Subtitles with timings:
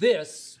[0.00, 0.58] This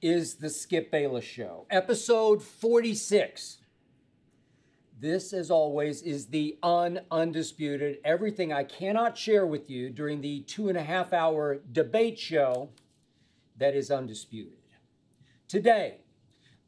[0.00, 3.58] is the Skip Bayless Show, episode 46.
[4.98, 10.40] This, as always, is the un undisputed, everything I cannot share with you during the
[10.40, 12.70] two and a half hour debate show
[13.58, 14.58] that is undisputed.
[15.46, 15.98] Today,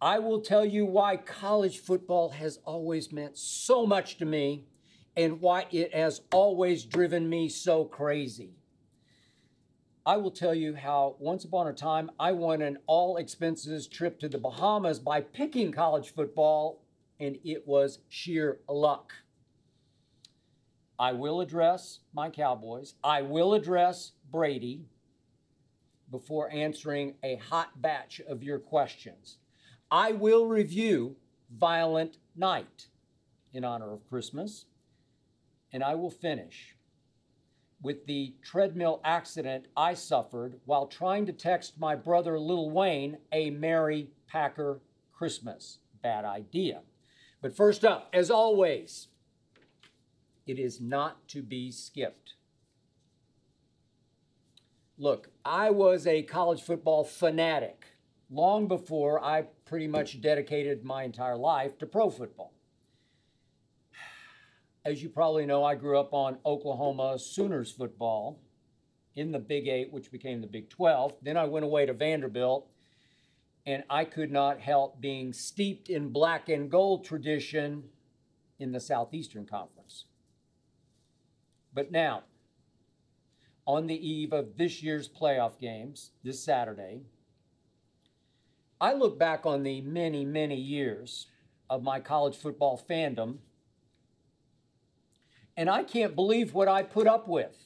[0.01, 4.67] I will tell you why college football has always meant so much to me
[5.17, 8.53] and why it has always driven me so crazy.
[10.07, 14.21] I will tell you how once upon a time I won an all expenses trip
[14.21, 16.83] to the Bahamas by picking college football,
[17.19, 19.15] and it was sheer luck.
[20.99, 22.95] I will address my Cowboys.
[23.03, 24.85] I will address Brady
[26.11, 29.39] before answering a hot batch of your questions.
[29.91, 31.17] I will review
[31.51, 32.89] Violent Night
[33.55, 34.67] in honor of Christmas,
[35.73, 36.74] and I will finish
[37.85, 43.51] with the treadmill accident I suffered while trying to text my brother Lil Wayne a
[43.51, 44.81] Merry Packer
[45.13, 45.79] Christmas.
[46.03, 46.81] Bad idea.
[47.43, 49.09] But first up, as always,
[50.47, 52.35] it is not to be skipped.
[54.97, 57.85] Look, I was a college football fanatic
[58.31, 62.54] long before I pretty much dedicated my entire life to pro football.
[64.87, 68.39] As you probably know, I grew up on Oklahoma Sooners football
[69.17, 71.15] in the Big Eight, which became the Big 12.
[71.23, 72.69] Then I went away to Vanderbilt,
[73.65, 77.85] and I could not help being steeped in black and gold tradition
[78.59, 80.05] in the Southeastern Conference.
[81.73, 82.25] But now,
[83.67, 87.01] on the eve of this year's playoff games, this Saturday,
[88.83, 91.29] I look back on the many, many years
[91.71, 93.39] of my college football fandom
[95.57, 97.57] and I can't believe what I put up with.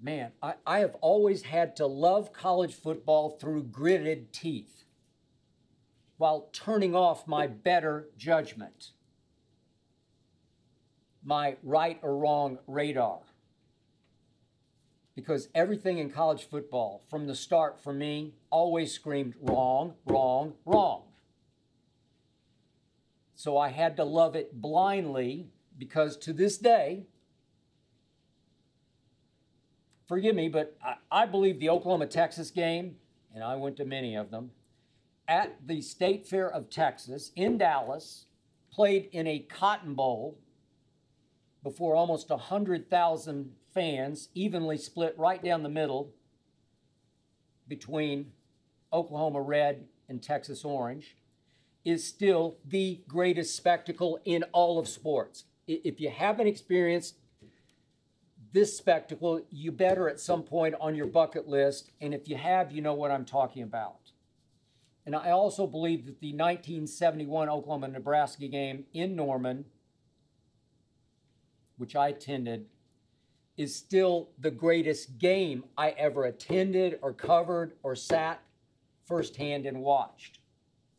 [0.00, 4.84] Man, I, I have always had to love college football through gritted teeth
[6.18, 8.90] while turning off my better judgment,
[11.24, 13.20] my right or wrong radar.
[15.14, 21.04] Because everything in college football, from the start for me, always screamed wrong, wrong, wrong.
[23.36, 27.04] So I had to love it blindly because to this day,
[30.08, 32.96] forgive me, but I, I believe the Oklahoma Texas game,
[33.34, 34.52] and I went to many of them,
[35.28, 38.24] at the State Fair of Texas in Dallas,
[38.72, 40.38] played in a cotton bowl
[41.62, 46.10] before almost 100,000 fans, evenly split right down the middle
[47.68, 48.32] between
[48.94, 51.16] Oklahoma Red and Texas Orange
[51.86, 55.44] is still the greatest spectacle in all of sports.
[55.68, 57.14] If you haven't experienced
[58.52, 61.92] this spectacle, you better at some point on your bucket list.
[62.00, 64.10] And if you have, you know what I'm talking about.
[65.06, 69.64] And I also believe that the 1971 Oklahoma Nebraska game in Norman,
[71.76, 72.66] which I attended,
[73.56, 78.42] is still the greatest game I ever attended or covered or sat
[79.04, 80.35] firsthand and watched.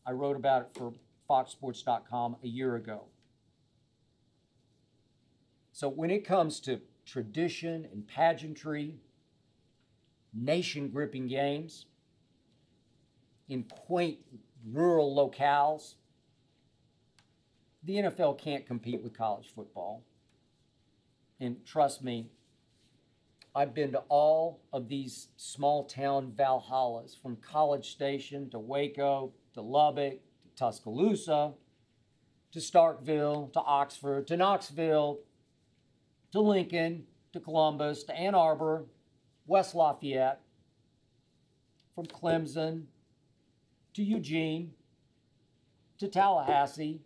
[0.07, 0.94] I wrote about it for
[1.29, 3.03] foxsports.com a year ago.
[5.73, 8.95] So when it comes to tradition and pageantry,
[10.34, 11.85] nation gripping games
[13.50, 14.19] in quaint
[14.72, 15.95] rural locales,
[17.84, 20.03] the NFL can't compete with college football.
[21.39, 22.28] And trust me,
[23.53, 29.62] I've been to all of these small town Valhallas from College Station to Waco to
[29.63, 31.54] Lubbock, to Tuscaloosa,
[32.51, 35.19] to Starkville, to Oxford, to Knoxville,
[36.31, 38.86] to Lincoln, to Columbus, to Ann Arbor,
[39.48, 40.42] West Lafayette,
[41.95, 42.83] from Clemson
[43.95, 44.74] to Eugene
[45.98, 47.01] to Tallahassee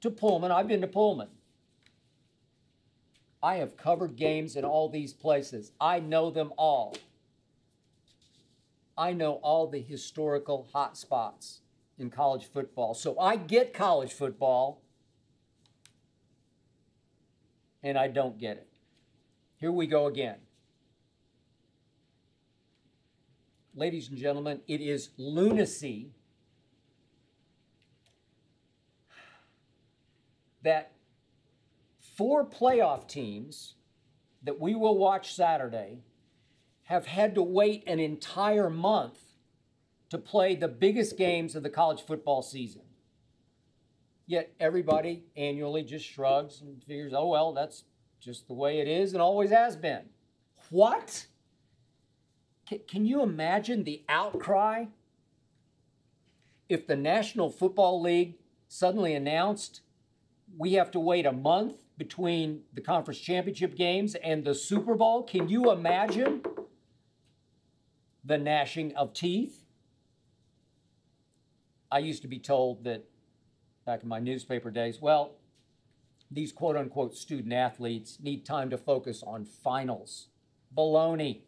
[0.00, 0.50] to Pullman.
[0.50, 1.28] I've been to Pullman.
[3.40, 5.70] I have covered games in all these places.
[5.80, 6.96] I know them all.
[8.96, 11.60] I know all the historical hot spots
[11.98, 12.94] in college football.
[12.94, 14.82] So I get college football
[17.82, 18.68] and I don't get it.
[19.58, 20.36] Here we go again.
[23.74, 26.10] Ladies and gentlemen, it is lunacy
[30.62, 30.92] that
[32.16, 33.74] four playoff teams
[34.42, 36.00] that we will watch Saturday
[36.92, 39.18] have had to wait an entire month
[40.10, 42.82] to play the biggest games of the college football season.
[44.26, 47.84] Yet everybody annually just shrugs and figures, oh, well, that's
[48.20, 50.02] just the way it is and always has been.
[50.68, 51.28] What?
[52.68, 54.84] C- can you imagine the outcry
[56.68, 58.34] if the National Football League
[58.68, 59.80] suddenly announced
[60.58, 65.22] we have to wait a month between the conference championship games and the Super Bowl?
[65.22, 66.42] Can you imagine
[68.24, 69.64] the gnashing of teeth?
[71.90, 73.04] I used to be told that
[73.84, 75.32] back in my newspaper days, well,
[76.30, 80.28] these quote unquote student athletes need time to focus on finals.
[80.74, 81.42] Baloney.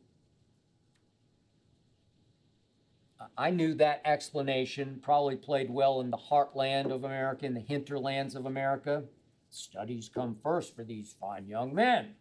[3.39, 8.35] I knew that explanation probably played well in the heartland of America, in the hinterlands
[8.35, 9.05] of America.
[9.49, 12.15] Studies come first for these fine young men.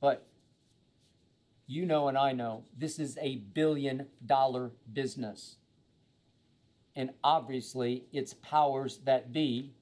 [0.00, 0.26] But
[1.66, 5.56] you know, and I know, this is a billion dollar business.
[6.94, 9.72] And obviously, its powers that be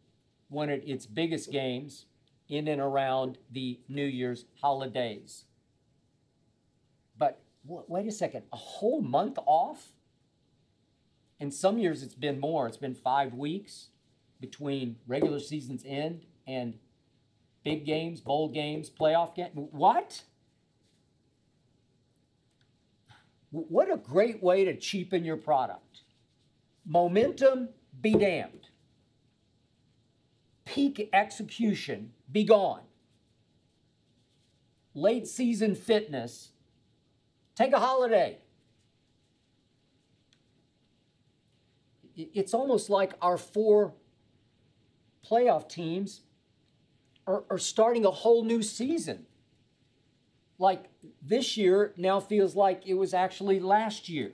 [0.49, 2.07] wanted its biggest games
[2.49, 5.45] in and around the New Year's holidays.
[7.17, 9.93] But w- wait a second, a whole month off?
[11.39, 12.67] In some years, it's been more.
[12.67, 13.89] It's been five weeks
[14.41, 16.75] between regular season's end and
[17.65, 19.53] big games, bowl games, playoff games.
[19.55, 20.23] What?
[23.51, 26.03] What a great way to cheapen your product.
[26.87, 27.71] Momentum
[28.01, 28.69] be damned.
[30.65, 32.83] Peak execution be gone.
[34.95, 36.51] Late season fitness,
[37.57, 38.39] take a holiday.
[42.17, 43.95] It's almost like our four
[45.29, 46.23] playoff teams
[47.27, 49.27] are, are starting a whole new season
[50.61, 50.85] like
[51.23, 54.33] this year now feels like it was actually last year.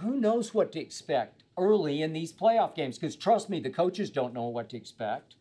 [0.00, 2.98] Who knows what to expect early in these playoff games?
[2.98, 5.34] Because trust me, the coaches don't know what to expect.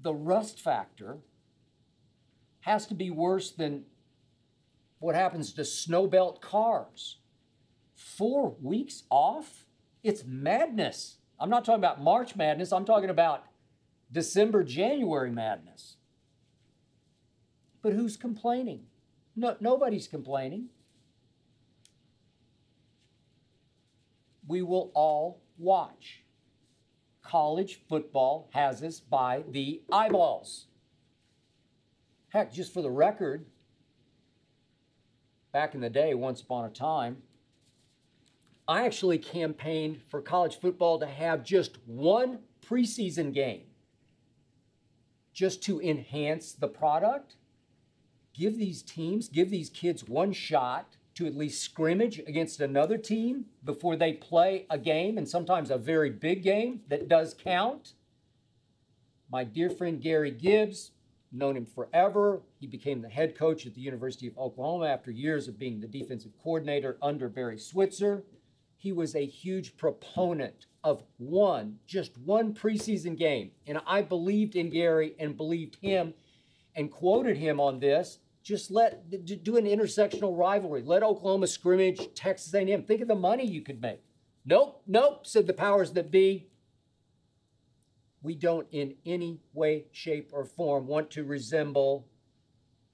[0.00, 1.18] The rust factor
[2.60, 3.84] has to be worse than
[5.00, 7.18] what happens to snowbelt cars.
[7.94, 9.66] Four weeks off?
[10.02, 11.16] It's madness.
[11.38, 13.44] I'm not talking about March madness, I'm talking about
[14.10, 15.96] December, January madness.
[17.82, 18.86] But who's complaining?
[19.36, 20.68] No, nobody's complaining.
[24.46, 26.22] We will all watch.
[27.22, 30.66] College football has us by the eyeballs.
[32.30, 33.46] Heck, just for the record,
[35.52, 37.18] back in the day, once upon a time,
[38.66, 43.62] I actually campaigned for college football to have just one preseason game
[45.32, 47.36] just to enhance the product
[48.40, 53.44] give these teams, give these kids one shot to at least scrimmage against another team
[53.62, 57.92] before they play a game, and sometimes a very big game that does count.
[59.30, 60.92] My dear friend Gary Gibbs,
[61.30, 62.40] known him forever.
[62.58, 65.86] He became the head coach at the University of Oklahoma after years of being the
[65.86, 68.24] defensive coordinator under Barry Switzer.
[68.78, 73.50] He was a huge proponent of one, just one preseason game.
[73.66, 76.14] And I believed in Gary and believed him
[76.74, 78.18] and quoted him on this.
[78.42, 79.10] Just let
[79.44, 80.82] do an intersectional rivalry.
[80.82, 82.84] Let Oklahoma scrimmage Texas A&M.
[82.84, 84.02] Think of the money you could make.
[84.44, 86.46] Nope, nope, said the powers that be.
[88.22, 92.06] We don't in any way, shape, or form want to resemble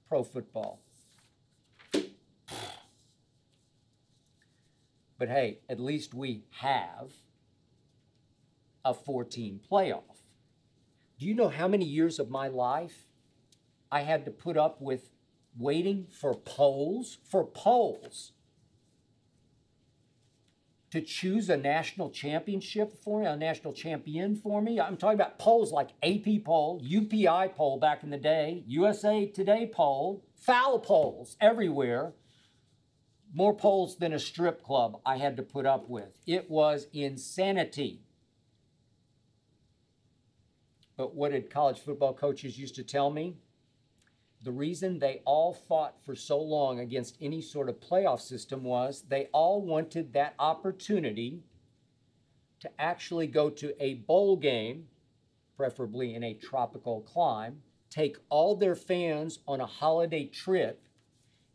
[0.07, 0.81] pro football.
[5.17, 7.11] But hey, at least we have
[8.85, 10.03] a 14 playoff.
[11.19, 13.07] Do you know how many years of my life
[13.91, 15.09] I had to put up with
[15.57, 18.33] waiting for polls, for polls
[20.91, 24.79] to choose a national championship for me, a national champion for me.
[24.79, 29.69] I'm talking about polls like AP poll, UPI poll back in the day, USA Today
[29.71, 32.13] poll, foul polls everywhere.
[33.33, 36.17] More polls than a strip club I had to put up with.
[36.25, 38.01] It was insanity.
[40.95, 43.35] But what did college football coaches used to tell me?
[44.47, 49.03] The reason they all fought for so long against any sort of playoff system was
[49.09, 51.41] they all wanted that opportunity
[52.61, 54.87] to actually go to a bowl game,
[55.57, 60.87] preferably in a tropical clime, take all their fans on a holiday trip,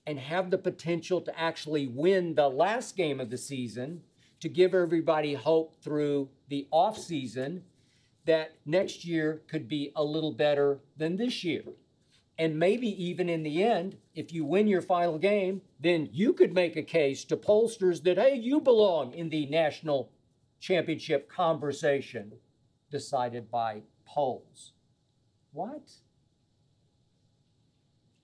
[0.07, 4.03] and have the potential to actually win the last game of the season
[4.39, 7.63] to give everybody hope through the off season
[8.27, 11.63] that next year could be a little better than this year.
[12.43, 16.53] And maybe even in the end, if you win your final game, then you could
[16.53, 20.11] make a case to pollsters that, hey, you belong in the national
[20.59, 22.33] championship conversation.
[22.91, 24.73] decided by polls.
[25.53, 25.93] What?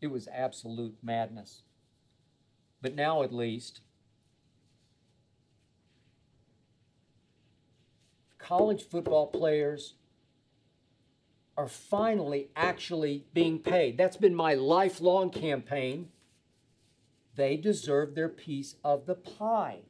[0.00, 1.62] It was absolute madness.
[2.82, 3.82] But now, at least,
[8.37, 9.94] college football players
[11.58, 13.98] are finally actually being paid.
[13.98, 16.08] That's been my lifelong campaign.
[17.34, 19.80] They deserve their piece of the pie.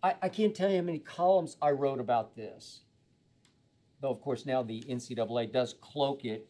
[0.00, 2.82] I, I can't tell you how many columns I wrote about this.
[4.00, 6.46] Though, of course, now the NCAA does cloak it,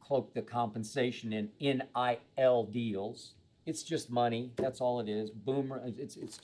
[0.00, 3.34] cloak the compensation in NIL deals.
[3.66, 4.50] It's just money.
[4.56, 5.30] That's all it is.
[5.30, 5.80] Boomer.
[5.96, 6.40] It's it's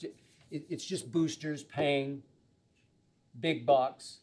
[0.49, 2.23] it's just boosters paying
[3.39, 4.20] big bucks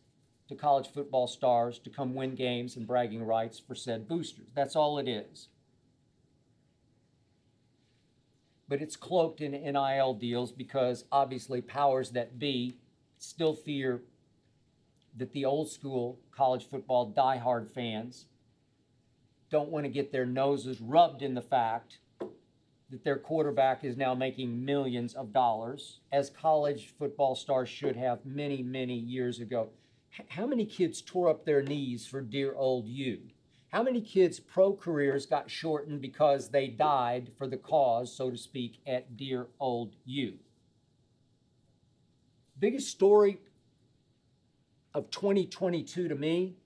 [0.49, 4.49] to college football stars to come win games and bragging rights for said boosters.
[4.55, 5.49] That's all it is.
[8.69, 12.77] But it's cloaked in NIL deals because obviously powers that be
[13.19, 14.03] still fear
[15.17, 18.27] that the old school college football diehard fans
[19.51, 21.99] don't want to get their noses rubbed in the fact
[22.91, 28.25] that their quarterback is now making millions of dollars, as college football stars should have
[28.25, 29.69] many, many years ago.
[30.29, 33.21] How many kids tore up their knees for dear old you?
[33.69, 38.37] How many kids' pro careers got shortened because they died for the cause, so to
[38.37, 40.39] speak, at dear old you?
[42.59, 43.39] Biggest story
[44.95, 46.57] of 2022 to me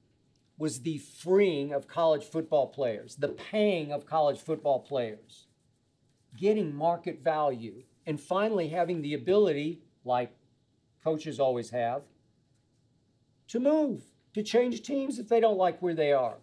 [0.57, 5.47] was the freeing of college football players, the paying of college football players
[6.37, 10.33] getting market value, and finally having the ability, like
[11.05, 12.03] coaches always have,
[13.53, 14.01] to move,
[14.33, 16.39] to change teams if they don't like where they are,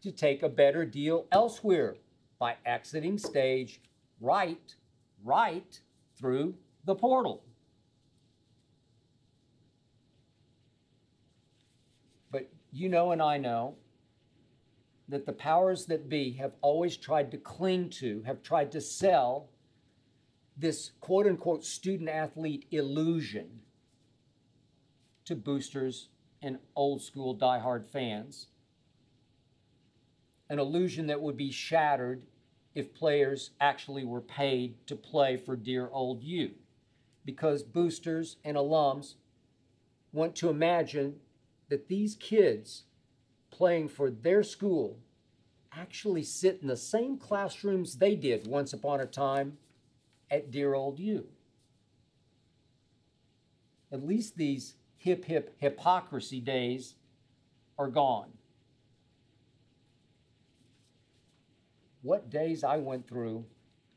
[0.00, 1.96] to take a better deal elsewhere
[2.38, 3.80] by exiting stage
[4.20, 4.76] right,
[5.24, 5.80] right
[6.16, 7.42] through the portal.
[12.30, 13.74] But you know, and I know
[15.08, 19.48] that the powers that be have always tried to cling to, have tried to sell
[20.56, 23.61] this quote unquote student athlete illusion
[25.24, 26.08] to boosters
[26.40, 28.48] and old school diehard fans.
[30.48, 32.24] An illusion that would be shattered
[32.74, 36.52] if players actually were paid to play for dear old you.
[37.24, 39.14] Because boosters and alums
[40.12, 41.16] want to imagine
[41.68, 42.84] that these kids
[43.50, 44.98] playing for their school
[45.74, 49.56] actually sit in the same classrooms they did once upon a time
[50.30, 51.26] at dear old you.
[53.90, 56.94] At least these hip hip hypocrisy days
[57.78, 58.30] are gone.
[62.02, 63.44] What days I went through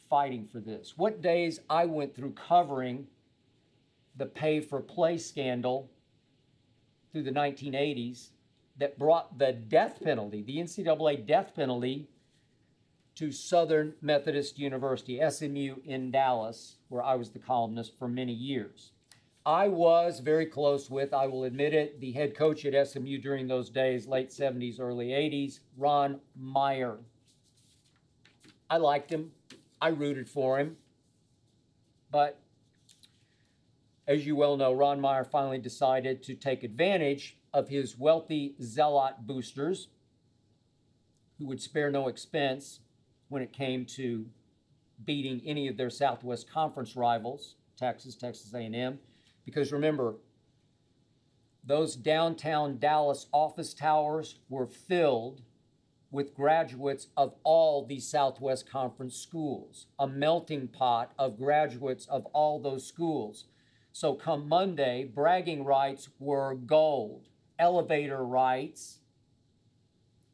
[0.09, 0.93] fighting for this.
[0.97, 3.07] What days I went through covering
[4.15, 5.89] the pay for play scandal
[7.11, 8.29] through the 1980s
[8.77, 12.07] that brought the death penalty, the NCAA death penalty,
[13.15, 18.91] to Southern Methodist University, SMU in Dallas, where I was the columnist for many years.
[19.45, 23.47] I was very close with, I will admit it, the head coach at SMU during
[23.47, 26.97] those days, late 70s, early 80s, Ron Meyer.
[28.69, 29.31] I liked him,
[29.79, 30.77] I rooted for him,
[32.09, 32.39] but
[34.07, 39.27] as you well know, Ron Meyer finally decided to take advantage of his wealthy zealot
[39.27, 39.89] boosters
[41.37, 42.79] who would spare no expense
[43.29, 44.25] when it came to
[45.03, 48.99] beating any of their Southwest Conference rivals, Texas, Texas A&M,
[49.45, 50.15] because remember,
[51.63, 55.41] those downtown Dallas office towers were filled
[56.11, 62.59] with graduates of all the Southwest Conference schools, a melting pot of graduates of all
[62.59, 63.45] those schools.
[63.91, 67.27] So come Monday, bragging rights were gold
[67.59, 68.99] elevator rights,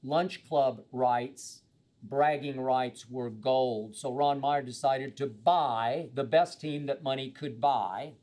[0.04, 1.62] lunch club rights,
[2.04, 3.96] bragging rights were gold.
[3.96, 8.14] So Ron Meyer decided to buy the best team that money could buy.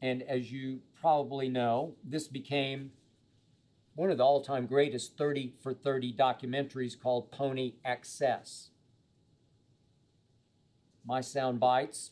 [0.00, 2.92] And as you probably know, this became
[3.94, 8.68] one of the all time greatest 30 for 30 documentaries called Pony Excess.
[11.04, 12.10] My sound bites,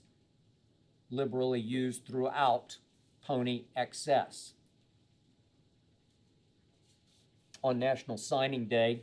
[1.11, 2.79] liberally used throughout
[3.23, 4.55] Pony Excess.
[7.63, 9.03] On National Signing Day,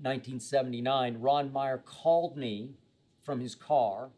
[0.00, 2.70] 1979, Ron Meyer called me
[3.22, 4.10] from his car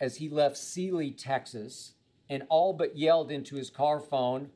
[0.00, 1.92] as he left Sealy, Texas,
[2.30, 4.50] and all but yelled into his car phone,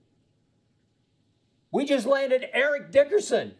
[1.70, 3.54] We just landed Eric Dickerson.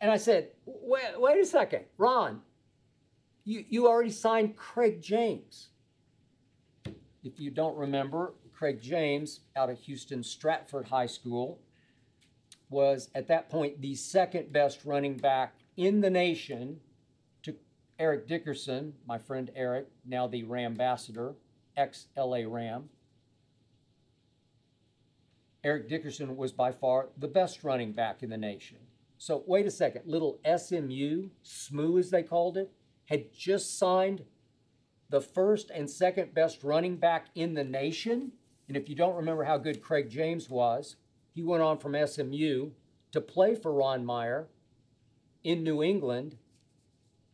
[0.00, 2.42] And I said, Wait, wait a second, Ron,
[3.44, 5.68] you, you already signed Craig James.
[7.22, 11.60] if you don't remember, Craig James out of Houston Stratford High School
[12.70, 16.80] was at that point the second best running back in the nation
[17.98, 21.34] Eric Dickerson, my friend Eric, now the Ram ambassador,
[21.76, 22.90] ex LA Ram.
[25.64, 28.78] Eric Dickerson was by far the best running back in the nation.
[29.18, 32.70] So, wait a second, little SMU, SMU as they called it,
[33.06, 34.22] had just signed
[35.08, 38.32] the first and second best running back in the nation.
[38.68, 40.96] And if you don't remember how good Craig James was,
[41.34, 42.70] he went on from SMU
[43.12, 44.48] to play for Ron Meyer
[45.44, 46.36] in New England.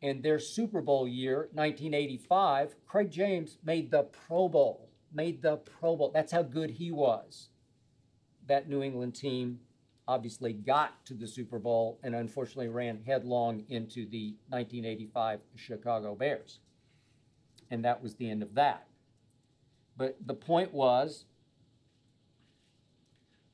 [0.02, 4.88] And their Super Bowl year, 1985, Craig James made the Pro Bowl.
[5.12, 6.10] Made the Pro Bowl.
[6.12, 7.48] That's how good he was.
[8.48, 9.60] That New England team
[10.08, 16.58] obviously got to the Super Bowl and unfortunately ran headlong into the 1985 Chicago Bears.
[17.70, 18.86] And that was the end of that.
[19.96, 21.26] But the point was,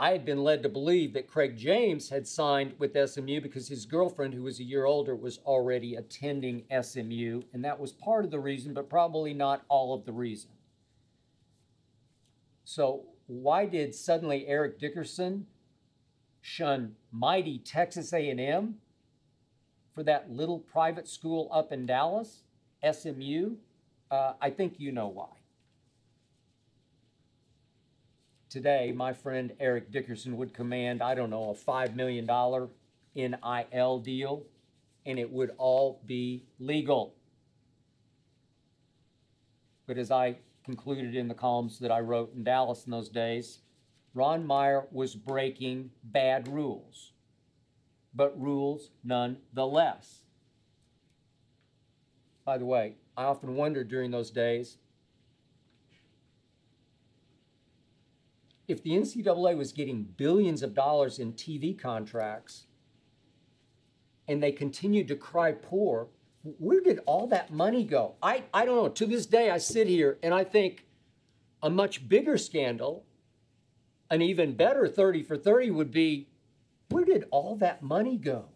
[0.00, 3.84] I had been led to believe that Craig James had signed with SMU because his
[3.84, 7.42] girlfriend, who was a year older, was already attending SMU.
[7.52, 10.50] And that was part of the reason, but probably not all of the reason.
[12.64, 15.46] So, why did suddenly Eric Dickerson
[16.42, 18.76] shun mighty Texas A&M
[19.94, 22.42] for that little private school up in Dallas,
[22.88, 23.56] SMU?
[24.10, 25.37] Uh, I think you know why.
[28.48, 32.26] Today, my friend Eric Dickerson would command, I don't know, a $5 million
[33.14, 34.46] NIL deal,
[35.04, 37.14] and it would all be legal.
[39.86, 43.58] But as I concluded in the columns that I wrote in Dallas in those days,
[44.14, 47.12] Ron Meyer was breaking bad rules,
[48.14, 50.22] but rules nonetheless.
[52.46, 54.78] By the way, I often wondered during those days
[58.68, 62.66] if the NCAA was getting billions of dollars in TV contracts
[64.28, 66.08] and they continued to cry poor,
[66.42, 68.14] where did all that money go?
[68.22, 68.88] I, I don't know.
[68.88, 70.86] To this day, I sit here and I think
[71.62, 73.04] a much bigger scandal,
[74.10, 76.28] an even better 30 for 30 would be
[76.90, 78.46] where did all that money go?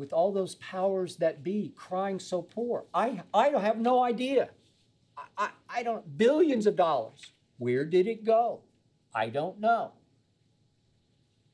[0.00, 2.86] with all those powers that be crying so poor?
[2.94, 4.48] I, I have no idea.
[5.16, 7.32] I, I, I don't, billions of dollars.
[7.58, 8.62] Where did it go?
[9.14, 9.92] I don't know.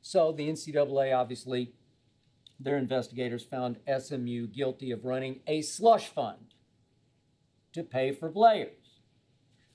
[0.03, 1.73] So the NCAA obviously,
[2.61, 6.55] their investigators found SMU guilty of running a slush fund
[7.73, 9.01] to pay for players.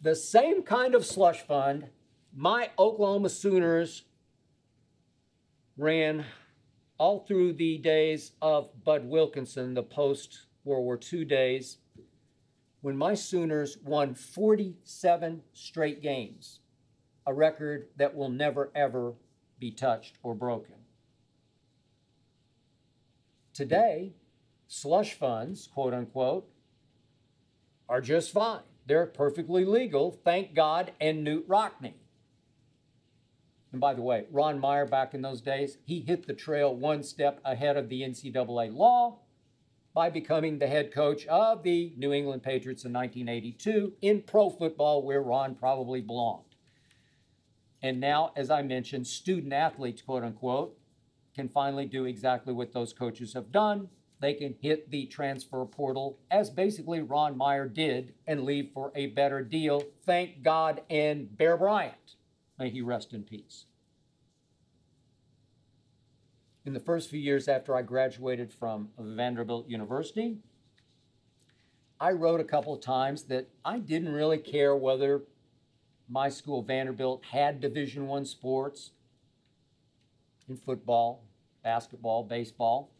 [0.02, 1.90] The same kind of slush fund
[2.34, 4.04] my Oklahoma Sooners
[5.78, 6.26] ran
[6.98, 11.78] all through the days of Bud Wilkinson, the post World War II days,
[12.82, 16.61] when my Sooners won 47 straight games,
[17.26, 19.14] a record that will never ever
[19.60, 20.76] be touched or broken.
[23.54, 24.14] Today,
[24.68, 26.50] slush funds, quote unquote,
[27.88, 28.62] are just fine.
[28.86, 31.94] They're perfectly legal, thank God, and Knute Rockne.
[33.72, 37.04] And by the way, Ron Meyer back in those days, he hit the trail one
[37.04, 39.20] step ahead of the NCAA law
[39.94, 45.04] by becoming the head coach of the New England Patriots in 1982 in pro football,
[45.04, 46.51] where Ron probably belonged.
[47.82, 50.78] And now, as I mentioned, student athletes, quote unquote,
[51.36, 53.90] can finally do exactly what those coaches have done.
[54.20, 59.08] They can hit the transfer portal, as basically Ron Meyer did, and leave for a
[59.08, 59.84] better deal.
[60.06, 62.16] Thank God and Bear Bryant.
[62.60, 63.66] May he rest in peace.
[66.64, 70.38] In the first few years after I graduated from Vanderbilt University,
[72.00, 75.24] I wrote a couple of times that I didn't really care whether
[76.12, 78.92] my school Vanderbilt had Division 1 sports
[80.50, 81.24] in football,
[81.64, 82.92] basketball, baseball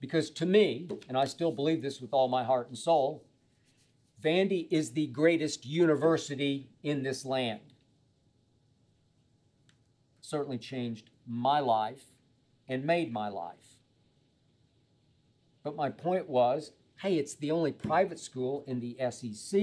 [0.00, 3.24] because to me, and I still believe this with all my heart and soul,
[4.20, 7.60] Vandy is the greatest university in this land
[10.20, 12.04] certainly changed my life
[12.68, 13.80] and made my life.
[15.62, 19.60] But my point was hey, it's the only private school in the SEC.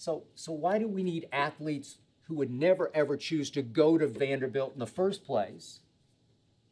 [0.00, 4.06] So, so why do we need athletes who would never ever choose to go to
[4.06, 5.80] Vanderbilt in the first place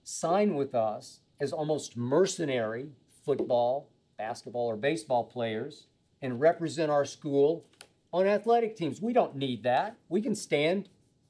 [0.03, 2.89] sign with us as almost mercenary
[3.27, 5.89] football, basketball, or baseball players
[6.23, 7.67] and represent our school
[8.15, 9.03] on athletic teams?
[9.03, 9.97] We don't need that.
[10.09, 10.89] We can stand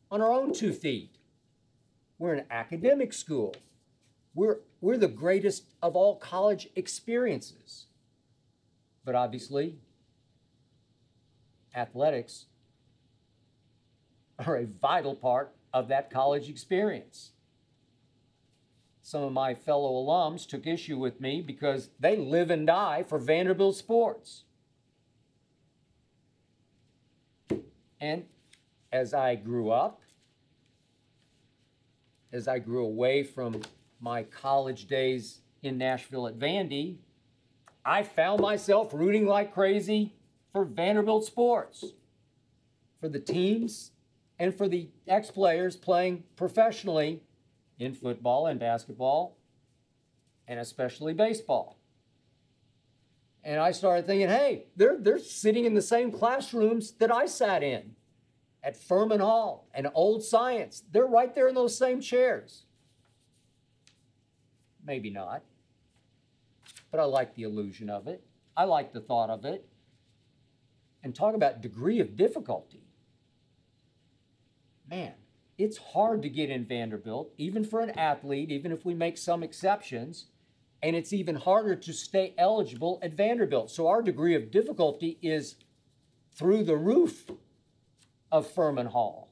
[0.09, 1.17] on our own two feet.
[2.17, 3.57] We're an academic school.
[4.37, 7.87] We're, we're the greatest of all college experiences.
[9.05, 9.79] But obviously,
[11.75, 12.47] athletics
[14.39, 17.33] are a vital part of that college experience.
[19.01, 23.19] Some of my fellow alums took issue with me because they live and die for
[23.19, 24.45] Vanderbilt sports.
[28.01, 28.25] And
[28.93, 30.03] as I grew up,
[32.33, 33.63] as I grew away from
[34.01, 36.99] my college days in Nashville at Vandy,
[37.85, 40.13] I found myself rooting like crazy
[40.53, 41.85] for Vanderbilt sports,
[43.01, 43.93] for the teams,
[44.39, 47.23] and for the ex players playing professionally
[47.79, 49.37] in football and basketball,
[50.47, 51.79] and especially baseball.
[53.45, 57.63] And I started thinking, hey, they're, they're sitting in the same classrooms that I sat
[57.63, 57.95] in
[58.63, 60.83] at Furman Hall and Old Science.
[60.93, 62.65] They're right there in those same chairs.
[64.85, 65.43] Maybe not.
[66.91, 68.23] But I like the illusion of it.
[68.57, 69.67] I like the thought of it.
[71.03, 72.83] And talk about degree of difficulty.
[74.91, 75.15] Man,
[75.57, 79.43] it's hard to get in Vanderbilt, even for an athlete, even if we make some
[79.43, 80.27] exceptions.
[80.83, 83.71] And it's even harder to stay eligible at Vanderbilt.
[83.71, 85.57] So our degree of difficulty is
[86.33, 87.31] through the roof
[88.31, 89.31] of Furman Hall.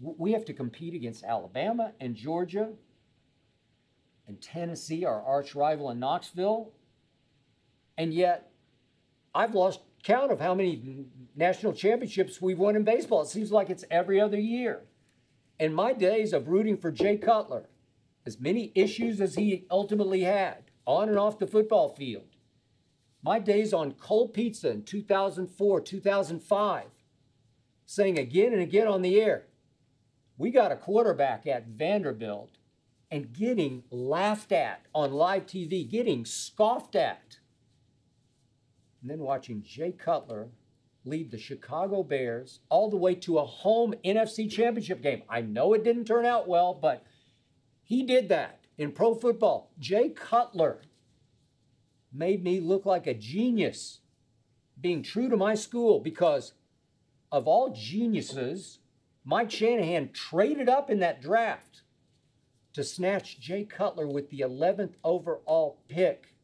[0.00, 2.70] We have to compete against Alabama and Georgia
[4.26, 6.72] and Tennessee, our arch rival in Knoxville.
[7.96, 8.50] And yet,
[9.34, 13.22] I've lost count of how many national championships we've won in baseball.
[13.22, 14.82] It seems like it's every other year.
[15.58, 17.68] In my days of rooting for Jay Cutler,
[18.26, 22.36] as many issues as he ultimately had on and off the football field,
[23.22, 26.84] my days on cold pizza in 2004, 2005,
[27.86, 29.46] saying again and again on the air,
[30.36, 32.58] we got a quarterback at Vanderbilt
[33.10, 37.38] and getting laughed at on live TV, getting scoffed at.
[39.00, 40.48] And then watching Jay Cutler
[41.04, 45.22] lead the Chicago Bears all the way to a home NFC championship game.
[45.28, 47.04] I know it didn't turn out well, but
[47.82, 49.70] he did that in pro football.
[49.78, 50.80] Jay Cutler
[52.12, 54.00] made me look like a genius
[54.80, 56.54] being true to my school because
[57.30, 58.78] of all geniuses,
[59.24, 61.73] Mike Shanahan traded up in that draft
[62.74, 66.34] to snatch Jay Cutler with the 11th overall pick,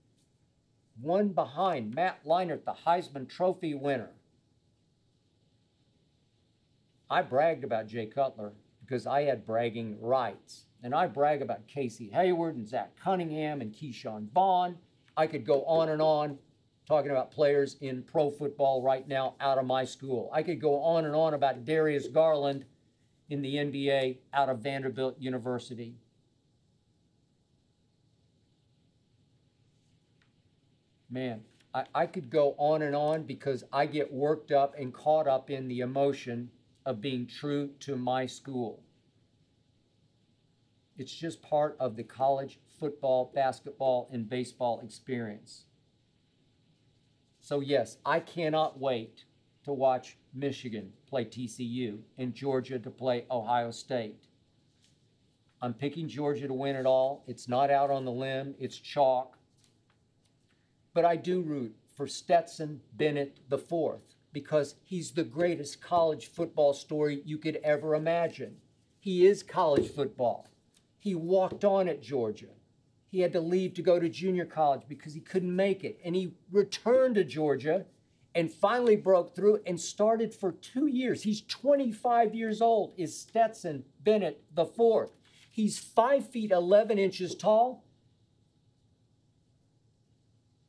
[1.01, 4.11] one behind Matt Leinart, the Heisman Trophy winner.
[7.09, 10.67] I bragged about Jay Cutler because I had bragging rights.
[10.83, 14.77] And I brag about Casey Hayward and Zach Cunningham and Ke'Shawn Vaughn
[15.21, 16.39] I could go on and on
[16.87, 20.31] talking about players in pro football right now out of my school.
[20.33, 22.65] I could go on and on about Darius Garland
[23.29, 25.95] in the NBA out of Vanderbilt University.
[31.11, 31.43] Man,
[31.75, 35.51] I, I could go on and on because I get worked up and caught up
[35.51, 36.51] in the emotion
[36.87, 38.81] of being true to my school.
[40.97, 45.65] It's just part of the college football, basketball, and baseball experience.
[47.41, 49.25] So, yes, I cannot wait
[49.65, 54.27] to watch Michigan play TCU and Georgia to play Ohio State.
[55.63, 57.25] I'm picking Georgia to win it all.
[57.27, 59.37] It's not out on the limb, it's chalk.
[60.93, 67.23] But I do root for Stetson Bennett IV because he's the greatest college football story
[67.25, 68.57] you could ever imagine.
[68.99, 70.49] He is college football.
[70.99, 72.55] He walked on at Georgia.
[73.09, 75.99] He had to leave to go to junior college because he couldn't make it.
[76.05, 77.87] And he returned to Georgia
[78.35, 81.23] and finally broke through and started for two years.
[81.23, 85.11] He's 25 years old, is Stetson Bennett the fourth.
[85.51, 87.85] He's five feet 11 inches tall.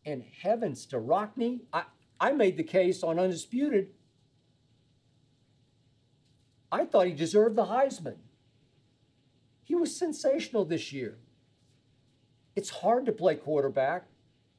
[0.06, 1.62] And heavens to Rockne.
[1.72, 1.84] I,
[2.20, 3.90] I made the case on Undisputed.
[6.72, 8.18] I thought he deserved the Heisman.
[9.64, 11.18] He was sensational this year.
[12.56, 14.06] It's hard to play quarterback.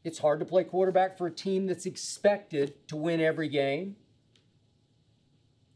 [0.05, 3.97] It's hard to play quarterback for a team that's expected to win every game.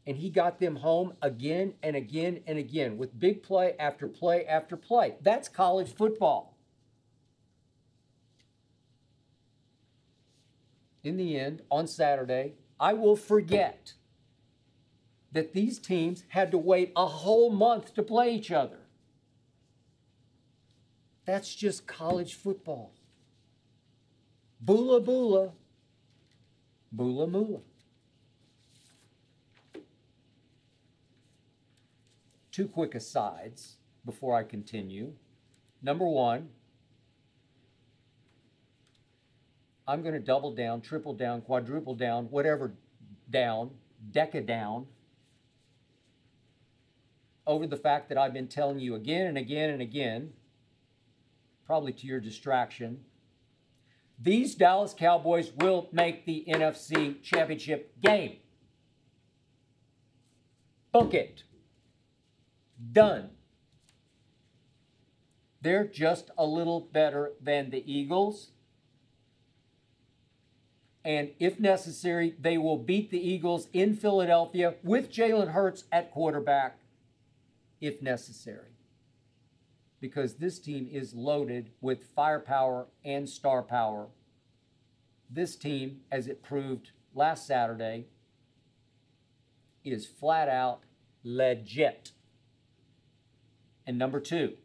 [0.05, 4.45] And he got them home again and again and again with big play after play
[4.45, 5.15] after play.
[5.21, 6.56] That's college football.
[11.07, 13.93] In the end, on Saturday, I will forget
[15.31, 18.79] that these teams had to wait a whole month to play each other.
[21.23, 22.91] That's just college football.
[24.59, 25.53] Bula bula,
[26.91, 27.61] bula mula.
[32.51, 35.13] Two quick asides before I continue.
[35.81, 36.49] Number one,
[39.87, 42.73] I'm going to double down, triple down, quadruple down, whatever
[43.29, 43.71] down,
[44.11, 44.87] deca down
[47.47, 50.33] over the fact that I've been telling you again and again and again,
[51.65, 52.99] probably to your distraction.
[54.19, 58.37] These Dallas Cowboys will make the NFC Championship game.
[60.91, 61.43] Book it.
[62.91, 63.29] Done.
[65.61, 68.51] They're just a little better than the Eagles.
[71.07, 76.79] And if necessary, they will beat the Eagles in Philadelphia with Jalen Hurts at quarterback
[77.79, 78.71] if necessary.
[80.01, 84.07] Because this team is loaded with firepower and star power.
[85.29, 88.07] This team, as it proved last Saturday,
[89.85, 90.81] is flat out
[91.23, 92.11] legit.
[93.85, 94.57] And number two,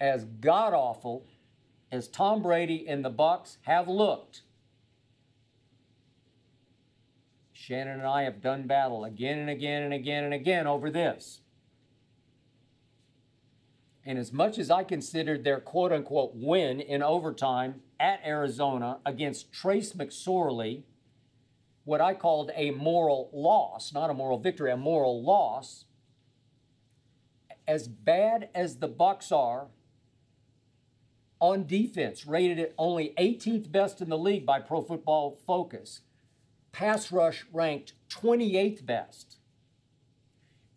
[0.00, 1.24] as god awful
[1.92, 4.40] as Tom Brady and the Bucs have looked,
[7.52, 11.42] Shannon and I have done battle again and again and again and again over this.
[14.04, 19.52] And as much as I considered their quote unquote win in overtime at Arizona against
[19.52, 20.82] Trace McSorley,
[21.84, 25.84] what I called a moral loss, not a moral victory, a moral loss,
[27.68, 29.68] as bad as the Bucs are
[31.42, 36.02] on defense, rated at only 18th best in the league by Pro Football Focus
[36.70, 39.38] pass rush ranked 28th best.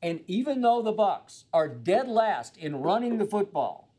[0.02, 3.94] And even though the Bucs are dead last in running the football,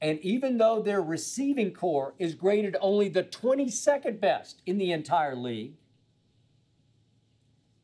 [0.00, 5.34] and even though their receiving corps is graded only the 22nd best in the entire
[5.34, 5.74] league,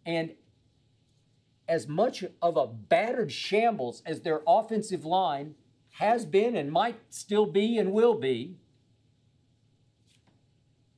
[0.05, 0.33] and
[1.67, 5.55] as much of a battered shambles as their offensive line
[5.95, 8.57] has been and might still be and will be,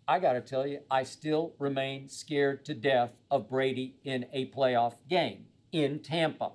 [0.09, 4.47] I got to tell you, I still remain scared to death of Brady in a
[4.47, 6.53] playoff game in Tampa,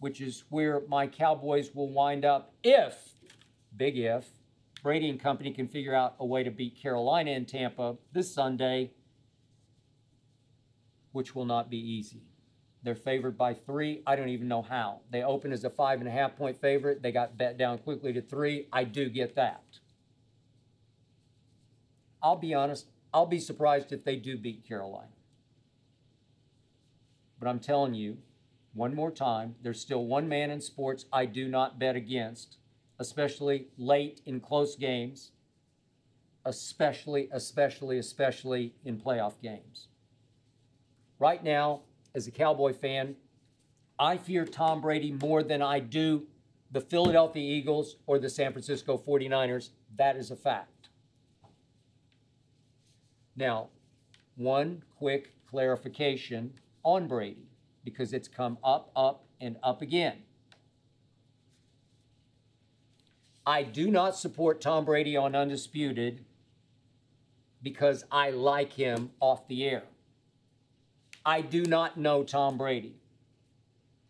[0.00, 2.96] which is where my Cowboys will wind up if,
[3.76, 4.26] big if,
[4.82, 8.90] Brady and company can figure out a way to beat Carolina in Tampa this Sunday,
[11.12, 12.22] which will not be easy.
[12.82, 14.02] They're favored by three.
[14.06, 15.00] I don't even know how.
[15.10, 17.00] They opened as a five and a half point favorite.
[17.02, 18.66] They got bet down quickly to three.
[18.72, 19.62] I do get that.
[22.22, 25.08] I'll be honest, I'll be surprised if they do beat Carolina.
[27.38, 28.18] But I'm telling you,
[28.74, 32.56] one more time, there's still one man in sports I do not bet against,
[32.98, 35.32] especially late in close games,
[36.44, 39.88] especially, especially, especially in playoff games.
[41.18, 41.82] Right now,
[42.14, 43.16] as a Cowboy fan,
[43.98, 46.26] I fear Tom Brady more than I do
[46.70, 49.70] the Philadelphia Eagles or the San Francisco 49ers.
[49.96, 50.88] That is a fact.
[53.36, 53.68] Now,
[54.36, 57.48] one quick clarification on Brady
[57.84, 60.18] because it's come up, up, and up again.
[63.44, 66.24] I do not support Tom Brady on Undisputed
[67.60, 69.82] because I like him off the air.
[71.24, 72.96] I do not know Tom Brady.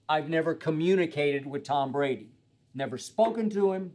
[0.08, 2.30] I've never communicated with Tom Brady,
[2.74, 3.92] never spoken to him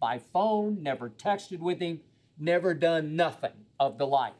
[0.00, 2.00] by phone, never texted with him,
[2.38, 4.34] never done nothing of the like.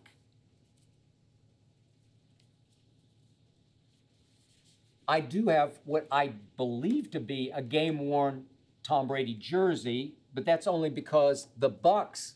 [5.07, 8.45] I do have what I believe to be a game worn
[8.85, 12.35] Tom Brady jersey, but that's only because the Bucs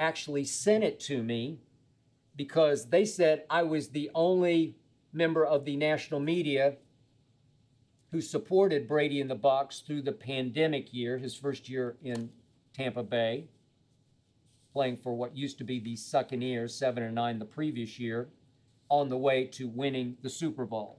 [0.00, 1.60] actually sent it to me
[2.34, 4.74] because they said I was the only
[5.12, 6.76] member of the national media
[8.10, 12.30] who supported Brady in the box through the pandemic year, his first year in
[12.74, 13.46] Tampa Bay,
[14.72, 18.28] playing for what used to be the Succaneers, seven and nine the previous year,
[18.88, 20.98] on the way to winning the Super Bowl.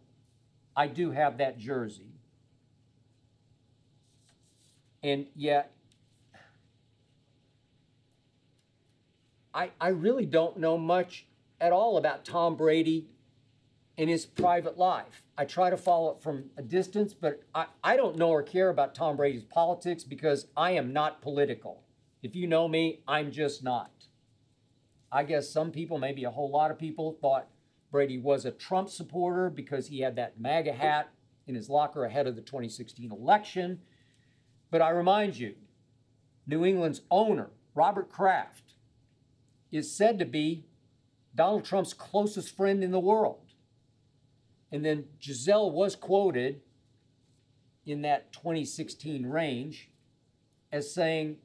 [0.76, 2.10] I do have that jersey.
[5.04, 5.72] And yet,
[9.54, 11.28] I, I really don't know much
[11.62, 13.08] at all about Tom Brady
[13.98, 15.24] in his private life.
[15.38, 18.70] I try to follow it from a distance, but I, I don't know or care
[18.70, 21.84] about Tom Brady's politics because I am not political.
[22.22, 23.92] If you know me, I'm just not.
[25.12, 27.48] I guess some people, maybe a whole lot of people, thought
[27.92, 31.12] Brady was a Trump supporter because he had that MAGA hat
[31.46, 33.80] in his locker ahead of the 2016 election.
[34.72, 35.54] But I remind you,
[36.48, 38.74] New England's owner, Robert Kraft,
[39.72, 40.66] is said to be
[41.36, 43.43] Donald Trump's closest friend in the world.
[44.74, 46.62] And then Gisele was quoted
[47.86, 49.92] in that 2016 range
[50.72, 51.38] as saying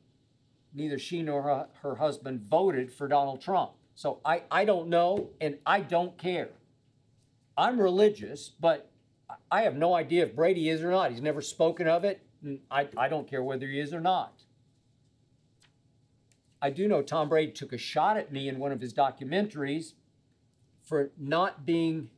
[0.73, 3.73] neither she nor her, her husband voted for Donald Trump.
[3.95, 6.49] So I, I don't know and I don't care.
[7.57, 8.91] I'm religious, but
[9.51, 11.11] I have no idea if Brady is or not.
[11.11, 12.23] He's never spoken of it.
[12.71, 14.33] I, I don't care whether he is or not.
[16.63, 19.93] I do know Tom Brady took a shot at me in one of his documentaries
[20.83, 22.09] for not being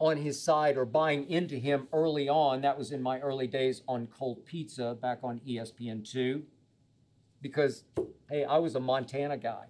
[0.00, 2.62] on his side or buying into him early on.
[2.62, 6.42] That was in my early days on Cold Pizza back on ESPN2.
[7.42, 7.84] Because,
[8.28, 9.66] hey, I was a Montana guy.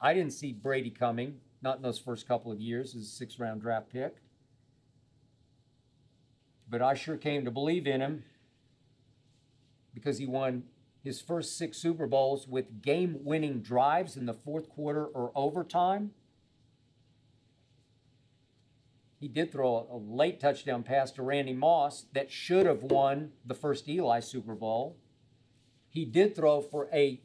[0.00, 3.38] I didn't see Brady coming, not in those first couple of years as a six
[3.38, 4.16] round draft pick.
[6.68, 8.24] But I sure came to believe in him
[9.92, 10.64] because he won
[11.02, 16.12] his first six Super Bowls with game winning drives in the fourth quarter or overtime.
[19.20, 23.54] He did throw a late touchdown pass to Randy Moss that should have won the
[23.54, 24.96] first Eli Super Bowl.
[25.90, 27.20] He did throw for a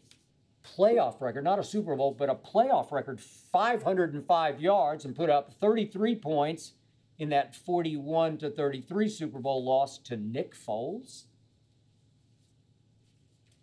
[0.61, 5.53] playoff record, not a Super Bowl, but a playoff record, 505 yards and put up
[5.53, 6.73] 33 points
[7.17, 11.23] in that 41 to 33 Super Bowl loss to Nick Foles.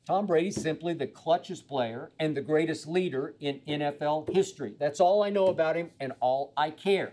[0.07, 4.75] Tom Brady's simply the clutchest player and the greatest leader in NFL history.
[4.79, 7.13] That's all I know about him and all I care.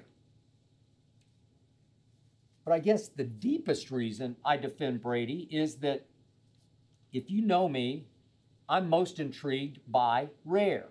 [2.69, 6.05] But I guess the deepest reason I defend Brady is that
[7.11, 8.05] if you know me,
[8.69, 10.89] I'm most intrigued by rare,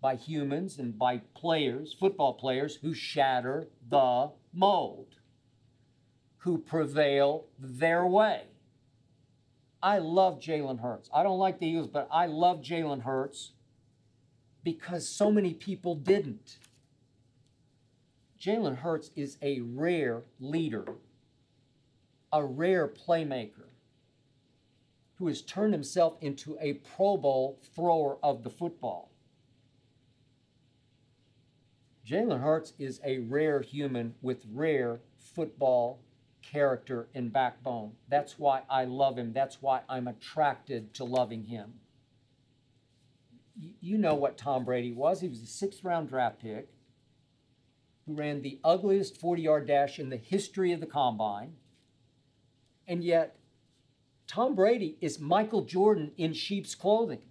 [0.00, 5.14] by humans and by players, football players who shatter the mold,
[6.38, 8.42] who prevail their way.
[9.80, 11.08] I love Jalen Hurts.
[11.14, 13.52] I don't like the Eagles, but I love Jalen Hurts
[14.64, 16.58] because so many people didn't.
[18.40, 20.84] Jalen Hurts is a rare leader,
[22.32, 23.66] a rare playmaker
[25.16, 29.10] who has turned himself into a Pro Bowl thrower of the football.
[32.06, 35.98] Jalen Hurts is a rare human with rare football
[36.40, 37.92] character and backbone.
[38.08, 39.32] That's why I love him.
[39.32, 41.74] That's why I'm attracted to loving him.
[43.80, 45.20] You know what Tom Brady was.
[45.20, 46.68] He was a sixth round draft pick
[48.08, 51.52] who ran the ugliest 40 yard dash in the history of the combine.
[52.88, 53.36] And yet,
[54.26, 57.22] Tom Brady is Michael Jordan in sheep's clothing.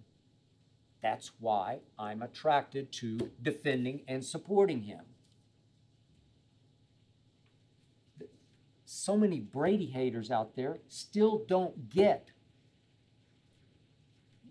[1.02, 5.00] That's why I'm attracted to defending and supporting him.
[9.08, 12.30] so many Brady haters out there still don't get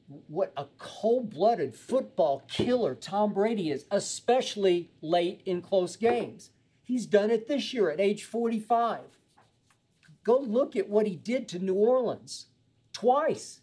[0.07, 6.51] what a cold blooded football killer Tom Brady is, especially late in close games.
[6.83, 9.01] He's done it this year at age 45.
[10.23, 12.47] Go look at what he did to New Orleans
[12.93, 13.61] twice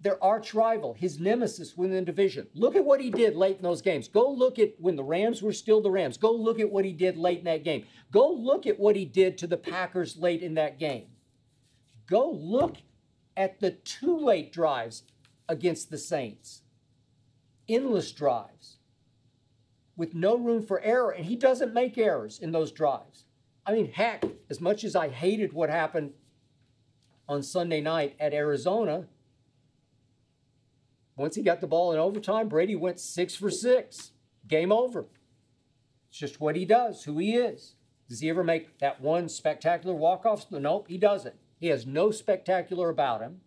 [0.00, 2.46] their arch rival, his nemesis within the division.
[2.54, 4.08] Look at what he did late in those games.
[4.08, 6.18] Go look at when the Rams were still the Rams.
[6.18, 7.86] Go look at what he did late in that game.
[8.12, 11.06] Go look at what he did to the Packers late in that game.
[12.06, 12.76] Go look
[13.36, 15.02] at the two late drives
[15.48, 16.62] against the Saints.
[17.68, 18.76] Endless drives
[19.96, 23.24] with no room for error, and he doesn't make errors in those drives.
[23.64, 26.12] I mean, heck, as much as I hated what happened
[27.28, 29.06] on Sunday night at Arizona,
[31.16, 34.12] once he got the ball in overtime, Brady went six for six.
[34.46, 35.06] Game over.
[36.10, 37.74] It's just what he does, who he is.
[38.08, 40.46] Does he ever make that one spectacular walk-off?
[40.52, 41.34] Nope, he doesn't.
[41.58, 43.40] He has no spectacular about him.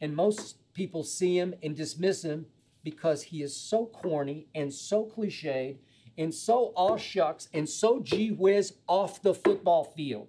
[0.00, 2.46] And most people see him and dismiss him
[2.82, 5.78] because he is so corny and so cliched
[6.16, 10.28] and so all shucks and so gee whiz off the football field.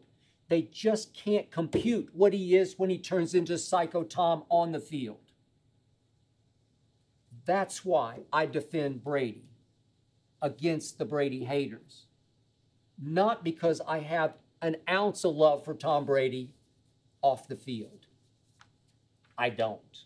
[0.49, 4.79] They just can't compute what he is when he turns into Psycho Tom on the
[4.79, 5.31] field.
[7.45, 9.45] That's why I defend Brady
[10.41, 12.05] against the Brady haters.
[13.01, 16.53] Not because I have an ounce of love for Tom Brady
[17.21, 18.05] off the field.
[19.37, 20.05] I don't.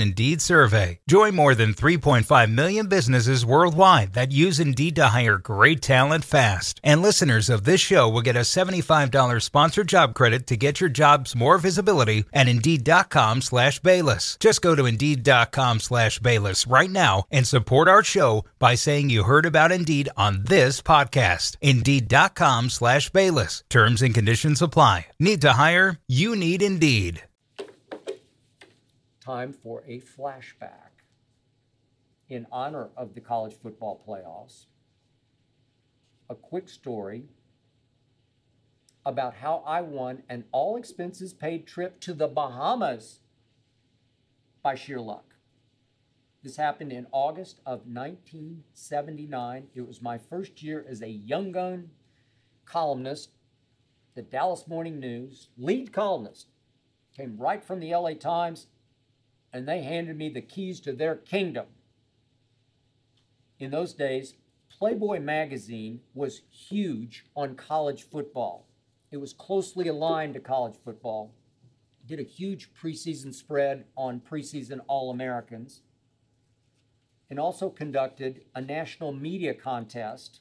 [0.00, 1.00] Indeed survey.
[1.06, 6.24] Join more than 3.5 million million businesses worldwide that use Indeed to hire great talent
[6.24, 6.80] fast.
[6.84, 10.90] And listeners of this show will get a $75 sponsored job credit to get your
[10.90, 14.36] jobs more visibility at Indeed.com slash Bayless.
[14.40, 19.24] Just go to Indeed.com slash Bayless right now and support our show by saying you
[19.24, 21.56] heard about Indeed on this podcast.
[21.60, 23.64] Indeed.com slash Bayless.
[23.68, 25.06] Terms and conditions apply.
[25.18, 25.98] Need to hire?
[26.06, 27.22] You need Indeed.
[29.24, 31.04] Time for a flashback
[32.28, 34.66] in honor of the college football playoffs.
[36.28, 37.26] A quick story
[39.06, 43.20] about how I won an all expenses paid trip to the Bahamas
[44.60, 45.36] by sheer luck.
[46.42, 49.68] This happened in August of 1979.
[49.72, 51.90] It was my first year as a young gun
[52.64, 53.30] columnist,
[54.16, 56.48] the Dallas Morning News, lead columnist.
[57.16, 58.66] Came right from the LA Times,
[59.52, 61.66] and they handed me the keys to their kingdom.
[63.58, 64.34] In those days,
[64.70, 68.66] Playboy magazine was huge on college football.
[69.10, 71.34] It was closely aligned to college football.
[72.06, 75.82] Did a huge preseason spread on preseason All Americans
[77.30, 80.40] and also conducted a national media contest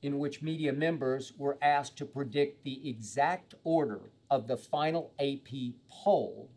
[0.00, 4.00] in which media members were asked to predict the exact order
[4.30, 6.48] of the final AP poll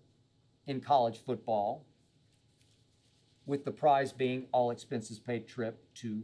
[0.72, 1.86] in college football,
[3.46, 6.24] with the prize being all expenses paid trip to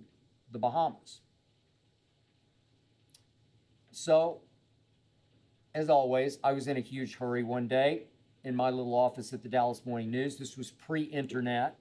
[0.51, 1.21] the Bahamas.
[3.91, 4.41] So,
[5.75, 8.05] as always, I was in a huge hurry one day
[8.43, 10.37] in my little office at the Dallas Morning News.
[10.37, 11.77] This was pre internet.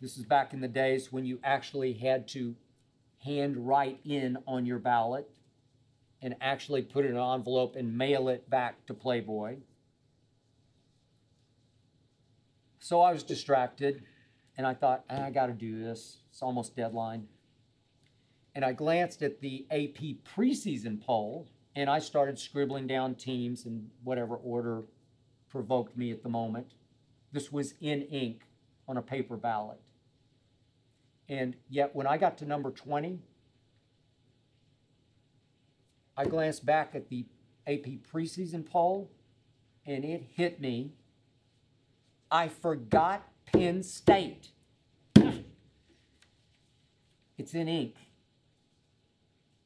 [0.00, 2.54] This is back in the days when you actually had to
[3.24, 5.30] hand write in on your ballot
[6.20, 9.56] and actually put it in an envelope and mail it back to Playboy.
[12.86, 14.04] So I was distracted
[14.56, 16.18] and I thought, ah, I got to do this.
[16.30, 17.26] It's almost deadline.
[18.54, 23.90] And I glanced at the AP preseason poll and I started scribbling down teams in
[24.04, 24.84] whatever order
[25.48, 26.74] provoked me at the moment.
[27.32, 28.42] This was in ink
[28.86, 29.80] on a paper ballot.
[31.28, 33.18] And yet, when I got to number 20,
[36.16, 37.26] I glanced back at the
[37.66, 39.10] AP preseason poll
[39.84, 40.92] and it hit me.
[42.30, 44.48] I forgot Penn State.
[47.38, 47.96] It's in ink.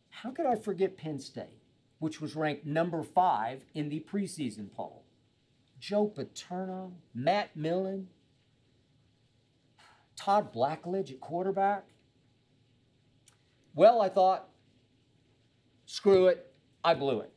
[0.08, 1.62] How could I forget Penn State,
[2.00, 5.04] which was ranked number five in the preseason poll?
[5.78, 8.08] Joe Paterno, Matt Millen,
[10.16, 11.84] Todd Blackledge at quarterback.
[13.74, 14.48] Well, I thought,
[15.86, 16.52] screw it,
[16.84, 17.32] I blew it.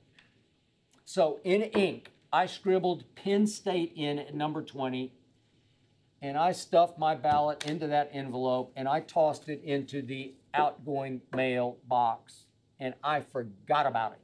[1.05, 5.13] So in ink, I scribbled Penn State in at number 20,
[6.23, 11.21] and I stuffed my ballot into that envelope and I tossed it into the outgoing
[11.35, 12.45] mail box,
[12.79, 14.19] and I forgot about it.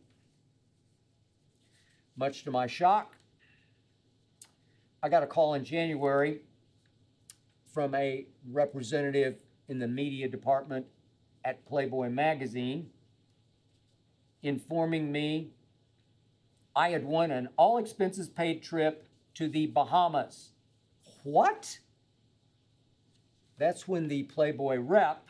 [2.17, 3.15] Much to my shock,
[5.03, 6.41] I got a call in January
[7.71, 9.35] from a representative
[9.67, 10.87] in the media department
[11.45, 12.89] at Playboy magazine
[14.41, 15.51] informing me
[16.75, 20.51] I had won an all expenses paid trip to the Bahamas.
[21.23, 21.79] What?
[23.57, 25.27] That's when the Playboy rep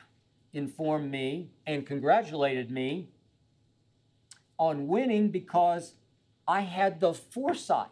[0.54, 3.10] informed me and congratulated me
[4.58, 5.94] on winning because
[6.48, 7.90] I had the foresight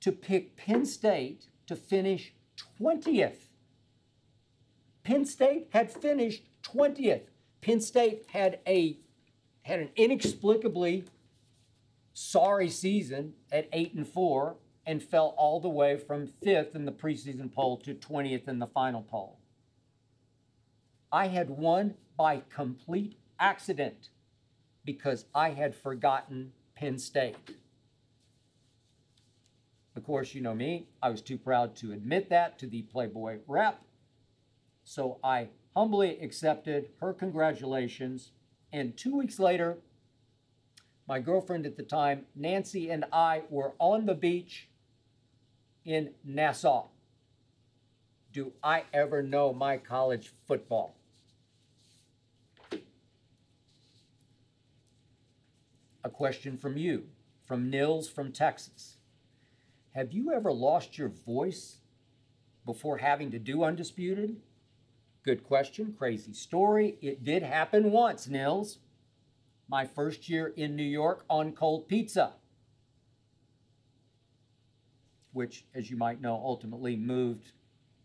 [0.00, 2.34] to pick Penn State to finish
[2.80, 3.48] 20th.
[5.04, 7.22] Penn State had finished 20th.
[7.60, 8.98] Penn State had a
[9.62, 11.04] had an inexplicably
[12.12, 16.92] sorry season at 8 and 4 and fell all the way from 5th in the
[16.92, 19.38] preseason poll to 20th in the final poll.
[21.10, 24.08] I had won by complete accident
[24.84, 27.36] because I had forgotten Penn State.
[29.94, 33.38] Of course, you know me, I was too proud to admit that to the Playboy
[33.46, 33.82] rep.
[34.84, 38.32] So I humbly accepted her congratulations.
[38.72, 39.78] And two weeks later,
[41.06, 44.68] my girlfriend at the time, Nancy, and I were on the beach
[45.84, 46.86] in Nassau.
[48.32, 50.96] Do I ever know my college football?
[56.04, 57.04] A question from you,
[57.44, 58.96] from Nils from Texas.
[59.94, 61.76] Have you ever lost your voice
[62.64, 64.36] before having to do Undisputed?
[65.24, 66.96] Good question, crazy story.
[67.00, 68.78] It did happen once, Nils.
[69.68, 72.34] My first year in New York on cold pizza.
[75.32, 77.52] which, as you might know, ultimately moved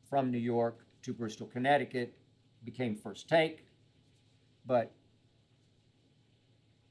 [0.10, 2.14] from New York to Bristol, Connecticut,
[2.64, 3.66] became First Take.
[4.66, 4.92] But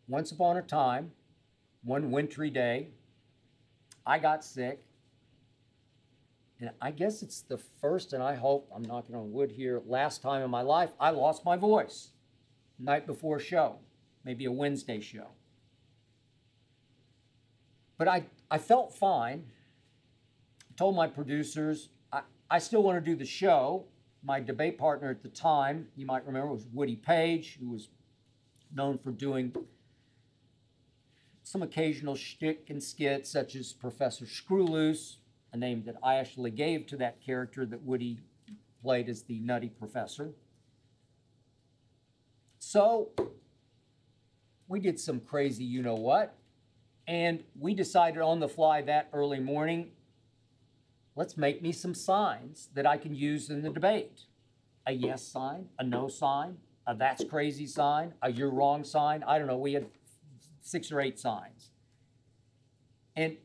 [0.09, 1.11] once upon a time,
[1.83, 2.89] one wintry day,
[4.05, 4.86] I got sick.
[6.61, 10.23] And I guess it's the first, and I hope I'm knocking on wood here, last
[10.23, 12.11] time in my life I lost my voice.
[12.79, 13.77] Night before show,
[14.25, 15.29] maybe a Wednesday show.
[17.99, 19.45] But I, I felt fine.
[20.77, 23.85] told my producers I, I still want to do the show.
[24.23, 27.89] My debate partner at the time, you might remember, was Woody Paige, who was
[28.75, 29.55] known for doing
[31.43, 35.17] some occasional shtick and skits, such as Professor Screwloose,
[35.57, 38.19] a name that I actually gave to that character that Woody
[38.83, 40.31] played as the nutty professor.
[42.59, 43.11] So
[44.69, 46.37] we did some crazy you know what,
[47.09, 49.91] and we decided on the fly that early morning
[51.15, 54.25] let's make me some signs that I can use in the debate
[54.87, 59.25] a yes sign, a no sign, a that's crazy sign, a you're wrong sign.
[59.27, 59.57] I don't know.
[59.57, 59.87] We had
[60.61, 61.71] six or eight signs.
[63.17, 63.37] And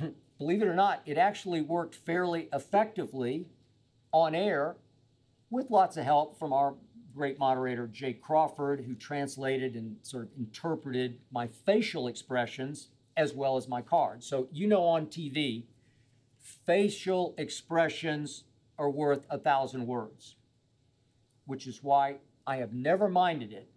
[0.38, 3.46] believe it or not, it actually worked fairly effectively
[4.12, 4.76] on air
[5.50, 6.74] with lots of help from our
[7.14, 13.56] great moderator, Jay Crawford, who translated and sort of interpreted my facial expressions as well
[13.56, 14.26] as my cards.
[14.26, 15.64] So, you know, on TV,
[16.64, 18.44] facial expressions
[18.78, 20.36] are worth a thousand words,
[21.46, 22.16] which is why
[22.46, 23.68] I have never minded it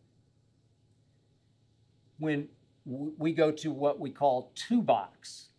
[2.20, 2.48] when
[2.86, 5.50] we go to what we call two box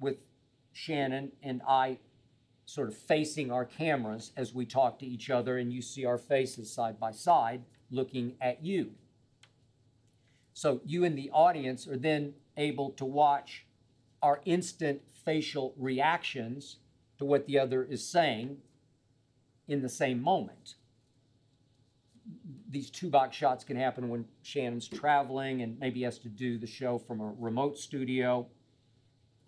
[0.00, 0.16] with
[0.72, 1.98] Shannon and I
[2.64, 6.18] sort of facing our cameras as we talk to each other, and you see our
[6.18, 8.92] faces side by side looking at you.
[10.52, 13.66] So you and the audience are then able to watch
[14.22, 16.76] our instant facial reactions
[17.18, 18.58] to what the other is saying
[19.66, 20.74] in the same moment.
[22.68, 26.66] These two box shots can happen when Shannon's traveling and maybe has to do the
[26.66, 28.46] show from a remote studio.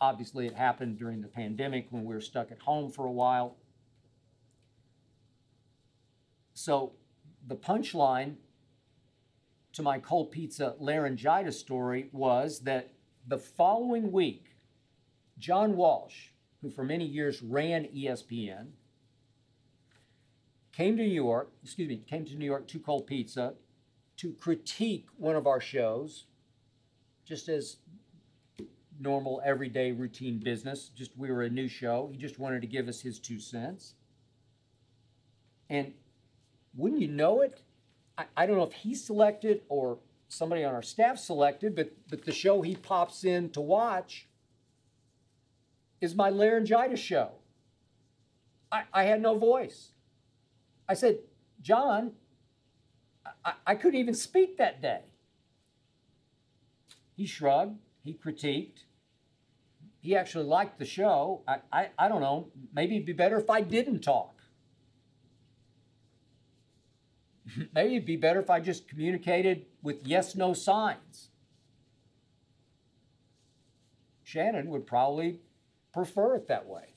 [0.02, 3.56] Obviously, it happened during the pandemic when we were stuck at home for a while.
[6.54, 6.94] So,
[7.46, 8.34] the punchline
[9.74, 12.92] to my cold pizza laryngitis story was that
[13.28, 14.56] the following week,
[15.38, 16.30] John Walsh,
[16.62, 18.70] who for many years ran ESPN,
[20.72, 23.54] came to New York, excuse me, came to New York to Cold Pizza
[24.16, 26.24] to critique one of our shows,
[27.24, 27.76] just as
[29.02, 30.90] normal, everyday, routine business.
[30.94, 32.08] Just we were a new show.
[32.10, 33.94] He just wanted to give us his two cents.
[35.68, 35.92] And
[36.76, 37.62] wouldn't you know it?
[38.16, 39.98] I, I don't know if he selected or
[40.28, 44.28] somebody on our staff selected, but, but the show he pops in to watch
[46.00, 47.32] is my laryngitis show.
[48.70, 49.90] I, I had no voice.
[50.88, 51.18] I said,
[51.60, 52.12] John,
[53.44, 55.02] I, I couldn't even speak that day.
[57.14, 58.84] He shrugged, he critiqued.
[60.02, 61.42] He actually liked the show.
[61.46, 64.34] I, I, I don't know, maybe it'd be better if I didn't talk.
[67.72, 71.30] maybe it'd be better if I just communicated with yes no signs.
[74.24, 75.38] Shannon would probably
[75.92, 76.94] prefer it that way.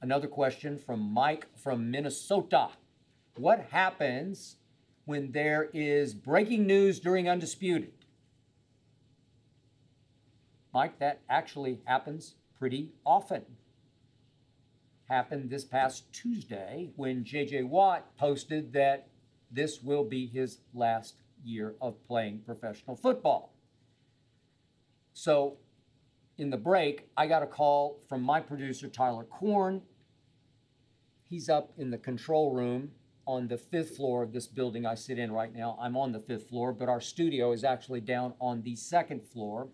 [0.00, 2.68] Another question from Mike from Minnesota.
[3.36, 4.56] What happens
[5.04, 8.05] when there is breaking news during Undisputed?
[10.76, 13.40] Mike, that actually happens pretty often.
[15.08, 19.08] Happened this past Tuesday when JJ Watt posted that
[19.50, 23.54] this will be his last year of playing professional football.
[25.14, 25.56] So
[26.36, 29.80] in the break, I got a call from my producer, Tyler Korn.
[31.22, 32.90] He's up in the control room
[33.26, 35.78] on the fifth floor of this building I sit in right now.
[35.80, 39.68] I'm on the fifth floor, but our studio is actually down on the second floor.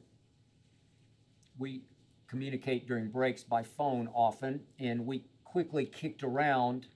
[1.58, 1.82] We
[2.28, 6.86] communicate during breaks by phone often, and we quickly kicked around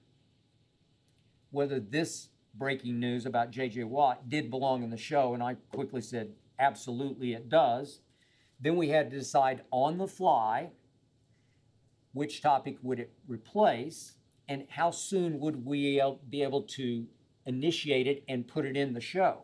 [1.51, 6.01] whether this breaking news about JJ Watt did belong in the show, and I quickly
[6.01, 7.99] said, absolutely it does.
[8.59, 10.71] Then we had to decide on the fly
[12.13, 14.15] which topic would it replace
[14.47, 17.05] and how soon would we be able to
[17.45, 19.43] initiate it and put it in the show.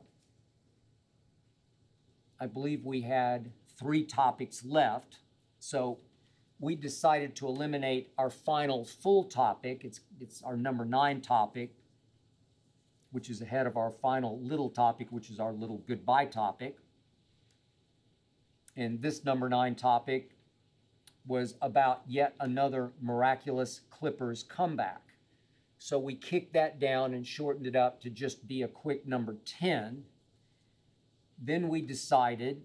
[2.40, 3.52] I believe we had
[3.84, 5.18] three topics left,
[5.60, 6.00] so
[6.60, 9.82] we decided to eliminate our final full topic.
[9.84, 11.76] It's, it's our number nine topic,
[13.12, 16.78] which is ahead of our final little topic, which is our little goodbye topic
[18.78, 20.32] And this number nine topic
[21.28, 25.02] was about yet another miraculous Clippers comeback.
[25.80, 29.38] So we kicked that down and shortened it up to just be a quick number
[29.46, 30.04] 10.
[31.40, 32.64] Then we decided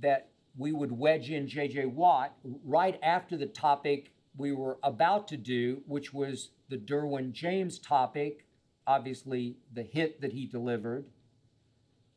[0.00, 2.34] that we would wedge in JJ Watt
[2.64, 8.46] right after the topic we were about to do, which was the Derwin James topic,
[8.86, 11.04] obviously the hit that he delivered,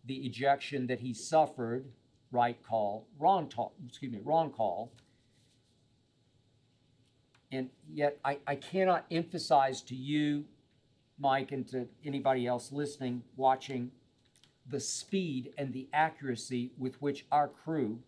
[0.06, 1.86] the ejection that he suffered,
[2.32, 4.92] right call, wrong call, excuse me, wrong call.
[7.52, 10.46] And yet I, I cannot emphasize to you,
[11.20, 13.92] Mike, and to anybody else listening, watching,
[14.70, 18.00] the speed and the accuracy with which our crew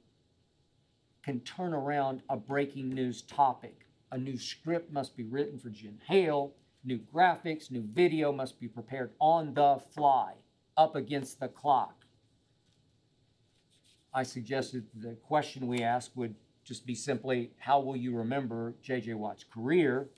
[1.24, 3.86] can turn around a breaking news topic.
[4.12, 6.54] A new script must be written for Jim Hale,
[6.84, 10.34] new graphics, new video must be prepared on the fly,
[10.78, 12.06] up against the clock.
[14.14, 19.14] I suggested the question we asked would just be simply, how will you remember J.J.
[19.14, 20.10] Watt's career?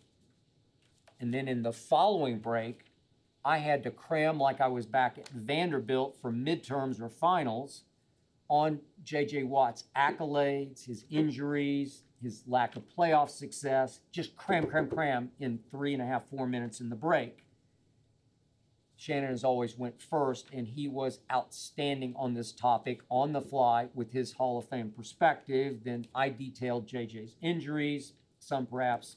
[1.20, 2.91] And then in the following break,
[3.44, 7.84] I had to cram like I was back at Vanderbilt for midterms or finals
[8.50, 9.44] on J.J.
[9.44, 15.94] Watt's accolades, his injuries, his lack of playoff success, just cram, cram, cram in three
[15.94, 17.46] and a half, four minutes in the break.
[18.96, 23.88] Shannon as always went first, and he was outstanding on this topic on the fly
[23.96, 25.80] with his Hall of Fame perspective.
[25.84, 29.16] Then I detailed JJ's injuries, some perhaps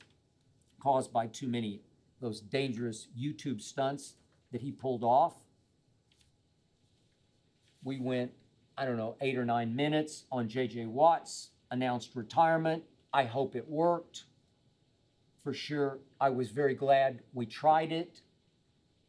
[0.81, 1.83] caused by too many
[2.25, 4.14] those dangerous YouTube stunts
[4.51, 5.35] that he pulled off.
[7.83, 8.33] We went,
[8.79, 12.83] I don't know, eight or nine minutes on JJ Watt's announced retirement.
[13.12, 14.25] I hope it worked.
[15.43, 18.22] For sure, I was very glad we tried it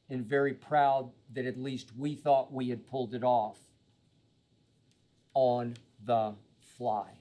[0.10, 3.58] and very proud that at least we thought we had pulled it off
[5.34, 6.34] on the
[6.78, 7.12] fly.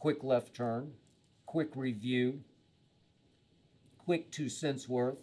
[0.00, 0.94] Quick left turn,
[1.44, 2.40] quick review,
[3.98, 5.18] quick two cents worth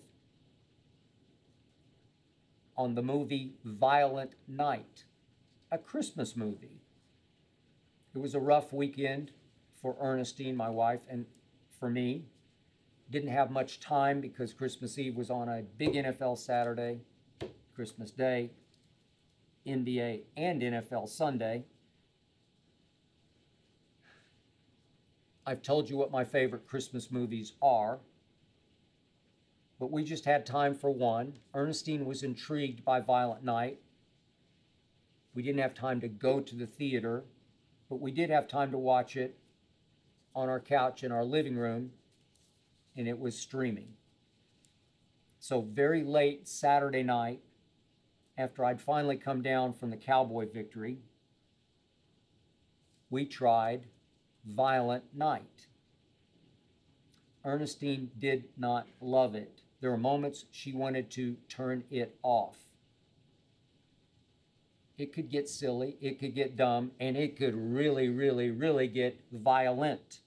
[2.77, 5.05] on the movie Violent Night,
[5.71, 6.79] a Christmas movie.
[8.13, 9.31] It was a rough weekend
[9.81, 11.25] for Ernestine, my wife, and
[11.79, 12.25] for me.
[13.09, 16.99] Didn't have much time because Christmas Eve was on a big NFL Saturday,
[17.73, 18.51] Christmas Day,
[19.65, 21.65] NBA, and NFL Sunday.
[25.47, 27.99] I've told you what my favorite Christmas movies are,
[29.79, 31.39] but we just had time for one.
[31.53, 33.79] Ernestine was intrigued by Violent Night.
[35.33, 37.23] We didn't have time to go to the theater,
[37.89, 39.37] but we did have time to watch it
[40.35, 41.91] on our couch in our living room,
[42.97, 43.93] and it was streaming.
[45.39, 47.39] So, very late Saturday night,
[48.37, 50.97] after I'd finally come down from the Cowboy victory,
[53.09, 53.85] we tried
[54.47, 55.67] Violent Night.
[57.43, 59.61] Ernestine did not love it.
[59.79, 62.57] There were moments she wanted to turn it off.
[64.97, 69.19] It could get silly, it could get dumb, and it could really, really, really get
[69.31, 70.21] violent.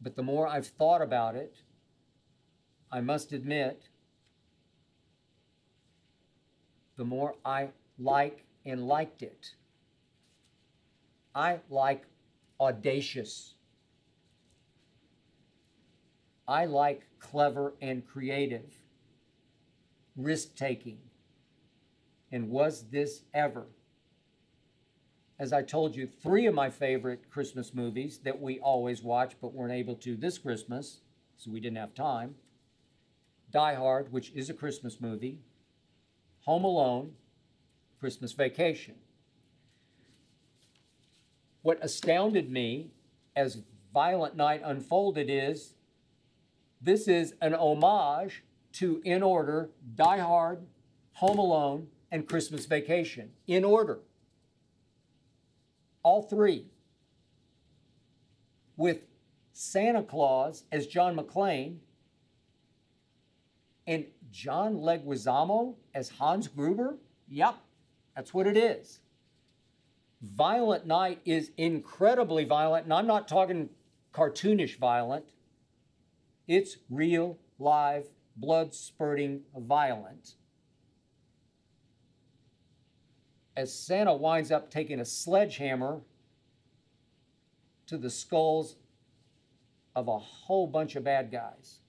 [0.00, 1.56] But the more I've thought about it,
[2.92, 3.88] I must admit,
[6.96, 9.54] the more I like and liked it.
[11.34, 12.04] I like
[12.64, 13.54] audacious.
[16.48, 18.70] I like clever and creative,
[20.16, 20.98] risk taking.
[22.32, 23.66] And was this ever?
[25.38, 29.52] As I told you, three of my favorite Christmas movies that we always watch but
[29.52, 31.00] weren't able to this Christmas,
[31.36, 32.34] so we didn't have time
[33.50, 35.38] Die Hard, which is a Christmas movie,
[36.40, 37.12] Home Alone,
[38.00, 38.96] Christmas Vacation.
[41.64, 42.90] What astounded me
[43.34, 43.62] as
[43.94, 45.72] Violent Night unfolded is
[46.78, 50.66] this is an homage to In Order, Die Hard,
[51.14, 53.30] Home Alone, and Christmas Vacation.
[53.46, 54.00] In order.
[56.02, 56.66] All three.
[58.76, 58.98] With
[59.54, 61.78] Santa Claus as John McClane
[63.86, 66.98] and John Leguizamo as Hans Gruber?
[67.26, 67.54] Yep,
[68.14, 69.00] that's what it is.
[70.32, 73.68] Violent Night is incredibly violent, and I'm not talking
[74.14, 75.26] cartoonish violent.
[76.48, 78.06] It's real, live,
[78.36, 80.34] blood spurting violent.
[83.54, 86.00] As Santa winds up taking a sledgehammer
[87.86, 88.76] to the skulls
[89.94, 91.80] of a whole bunch of bad guys.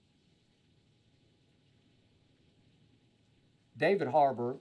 [3.78, 4.58] David Harbour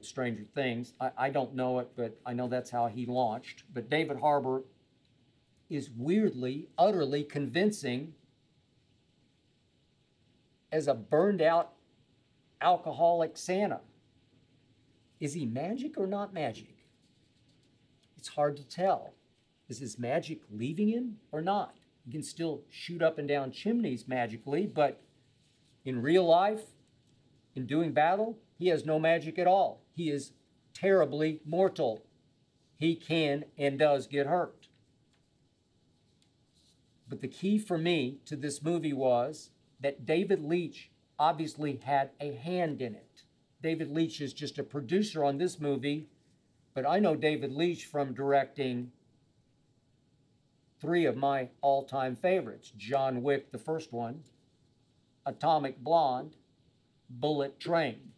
[0.00, 0.94] Stranger Things.
[1.00, 3.64] I, I don't know it, but I know that's how he launched.
[3.72, 4.64] But David Harbour
[5.68, 8.14] is weirdly, utterly convincing
[10.72, 11.72] as a burned out
[12.60, 13.80] alcoholic Santa.
[15.18, 16.74] Is he magic or not magic?
[18.16, 19.14] It's hard to tell.
[19.68, 21.76] Is his magic leaving him or not?
[22.04, 25.00] He can still shoot up and down chimneys magically, but
[25.84, 26.62] in real life,
[27.54, 29.80] in doing battle, he has no magic at all.
[29.96, 30.32] He is
[30.74, 32.04] terribly mortal.
[32.76, 34.68] He can and does get hurt.
[37.08, 39.48] But the key for me to this movie was
[39.80, 43.22] that David Leitch obviously had a hand in it.
[43.62, 46.08] David Leitch is just a producer on this movie,
[46.74, 48.92] but I know David Leitch from directing
[50.82, 54.22] three of my all time favorites John Wick, the first one,
[55.24, 56.36] Atomic Blonde,
[57.08, 58.12] Bullet Train,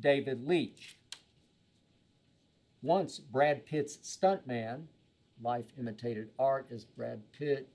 [0.00, 0.96] David Leitch.
[2.82, 4.84] Once Brad Pitt's stuntman,
[5.42, 7.68] life imitated art as Brad Pitt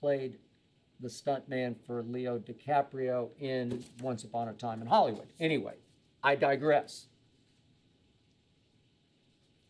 [0.00, 0.38] played
[1.00, 5.26] the stuntman for Leo DiCaprio in Once Upon a Time in Hollywood.
[5.38, 5.74] Anyway,
[6.22, 7.06] I digress.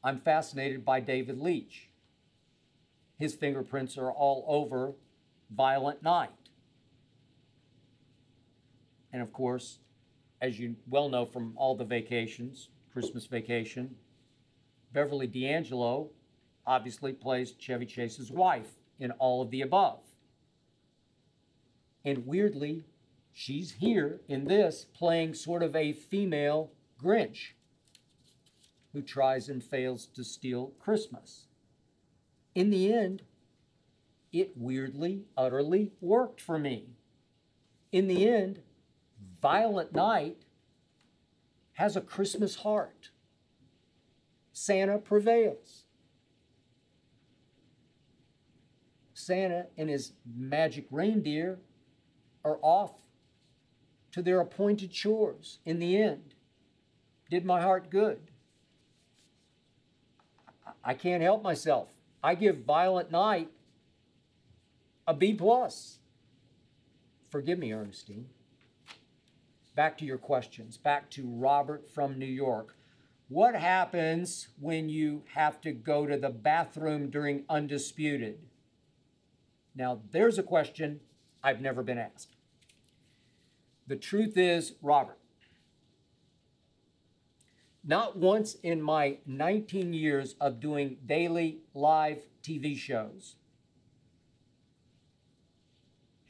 [0.03, 1.88] I'm fascinated by David Leitch.
[3.18, 4.92] His fingerprints are all over
[5.51, 6.30] Violent Night.
[9.12, 9.78] And of course,
[10.45, 13.95] as you well know from all the vacations, Christmas vacation,
[14.92, 16.11] Beverly D'Angelo
[16.66, 18.68] obviously plays Chevy Chase's wife
[19.01, 20.01] in all of the above.
[22.05, 22.84] And weirdly,
[23.32, 26.70] she's here in this playing sort of a female
[27.03, 27.55] Grinch
[28.92, 31.47] who tries and fails to steal Christmas.
[32.55, 33.22] In the end,
[34.30, 36.90] it weirdly, utterly worked for me.
[37.92, 38.61] In the end,
[39.45, 40.38] Violent Night
[41.74, 43.11] has a Christmas heart.
[44.55, 45.84] Santa prevails.
[49.12, 51.59] Santa and his magic reindeer
[52.42, 52.92] are off
[54.12, 56.32] to their appointed chores in the end.
[57.28, 58.30] Did my heart good.
[60.82, 61.90] I can't help myself.
[62.22, 63.51] I give Violent Night
[65.07, 65.99] a B plus.
[67.28, 68.28] Forgive me, Ernestine.
[69.75, 70.77] Back to your questions.
[70.77, 72.77] Back to Robert from New York.
[73.29, 78.39] What happens when you have to go to the bathroom during Undisputed?
[79.75, 81.01] Now, there's a question
[81.43, 82.37] I've never been asked.
[83.87, 85.18] The truth is, Robert,
[87.83, 93.37] not once in my 19 years of doing daily live TV shows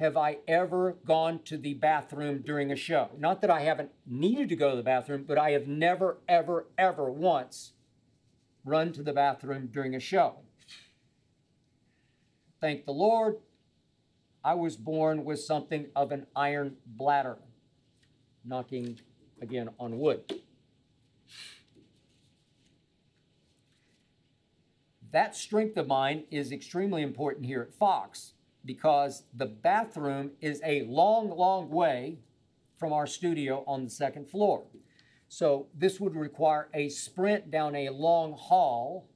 [0.00, 3.10] have I ever gone to the bathroom during a show.
[3.16, 6.66] Not that I haven't needed to go to the bathroom, but I have never, ever,
[6.76, 7.72] ever once
[8.64, 10.36] run to the bathroom during a show.
[12.60, 13.36] Thank the Lord,
[14.42, 17.38] I was born with something of an iron bladder,
[18.44, 18.98] knocking
[19.40, 20.40] again on wood.
[25.12, 28.32] That strength of mine is extremely important here at Fox
[28.64, 32.18] because the bathroom is a long, long way
[32.78, 34.64] from our studio on the second floor.
[35.28, 39.08] So this would require a sprint down a long hall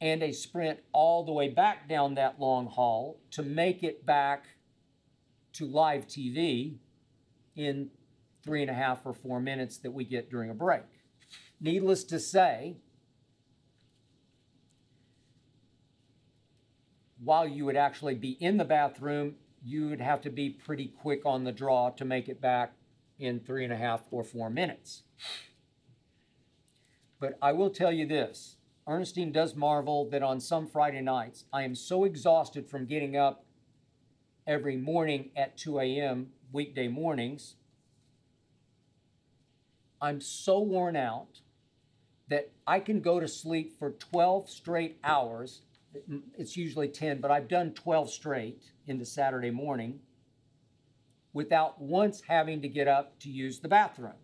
[0.00, 4.44] and a sprint all the way back down that long hall to make it back
[5.54, 6.76] to live TV
[7.56, 7.88] in
[8.42, 10.82] three and a half or four minutes that we get during a break.
[11.60, 12.76] Needless to say,
[17.24, 21.22] while you would actually be in the bathroom, you would have to be pretty quick
[21.24, 22.72] on the draw to make it back
[23.18, 25.02] in three and a half or four minutes.
[27.18, 28.56] But I will tell you this
[28.86, 33.46] Ernestine does marvel that on some Friday nights, I am so exhausted from getting up
[34.46, 37.56] every morning at 2 a.m., weekday mornings.
[40.02, 41.40] I'm so worn out
[42.28, 45.62] that I can go to sleep for 12 straight hours
[46.36, 50.00] it's usually 10, but I've done 12 straight into Saturday morning
[51.32, 54.14] without once having to get up to use the bathroom.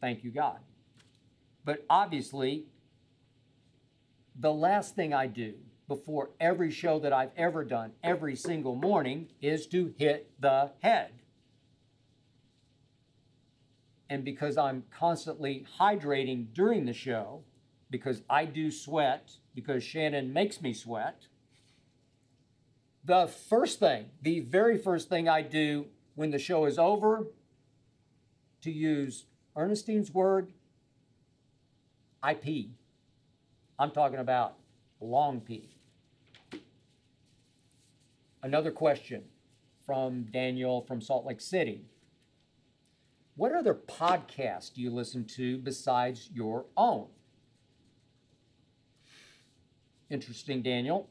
[0.00, 0.58] Thank you, God.
[1.64, 2.64] But obviously,
[4.38, 5.54] the last thing I do
[5.86, 11.10] before every show that I've ever done, every single morning, is to hit the head.
[14.08, 17.44] And because I'm constantly hydrating during the show,
[17.92, 21.26] because I do sweat, because Shannon makes me sweat,
[23.04, 27.26] The first thing, the very first thing I do when the show is over,
[28.62, 29.26] to use
[29.56, 30.52] Ernestine's word,
[32.22, 32.70] I pee.
[33.78, 34.54] I'm talking about
[35.00, 35.76] long pee.
[38.42, 39.24] Another question
[39.84, 41.84] from Daniel from Salt Lake City.
[43.34, 47.08] What other podcasts do you listen to besides your own?
[50.12, 51.08] Interesting, Daniel.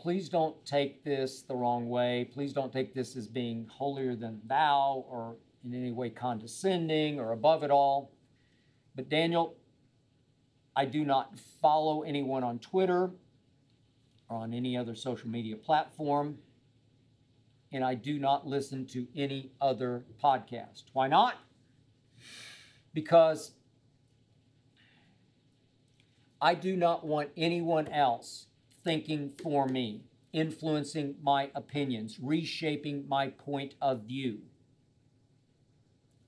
[0.00, 2.28] Please don't take this the wrong way.
[2.34, 7.30] Please don't take this as being holier than thou or in any way condescending or
[7.30, 8.10] above it all.
[8.96, 9.54] But, Daniel,
[10.74, 13.12] I do not follow anyone on Twitter
[14.28, 16.36] or on any other social media platform.
[17.70, 20.82] And I do not listen to any other podcast.
[20.92, 21.36] Why not?
[22.92, 23.52] Because
[26.40, 28.46] I do not want anyone else
[28.84, 34.40] thinking for me, influencing my opinions, reshaping my point of view.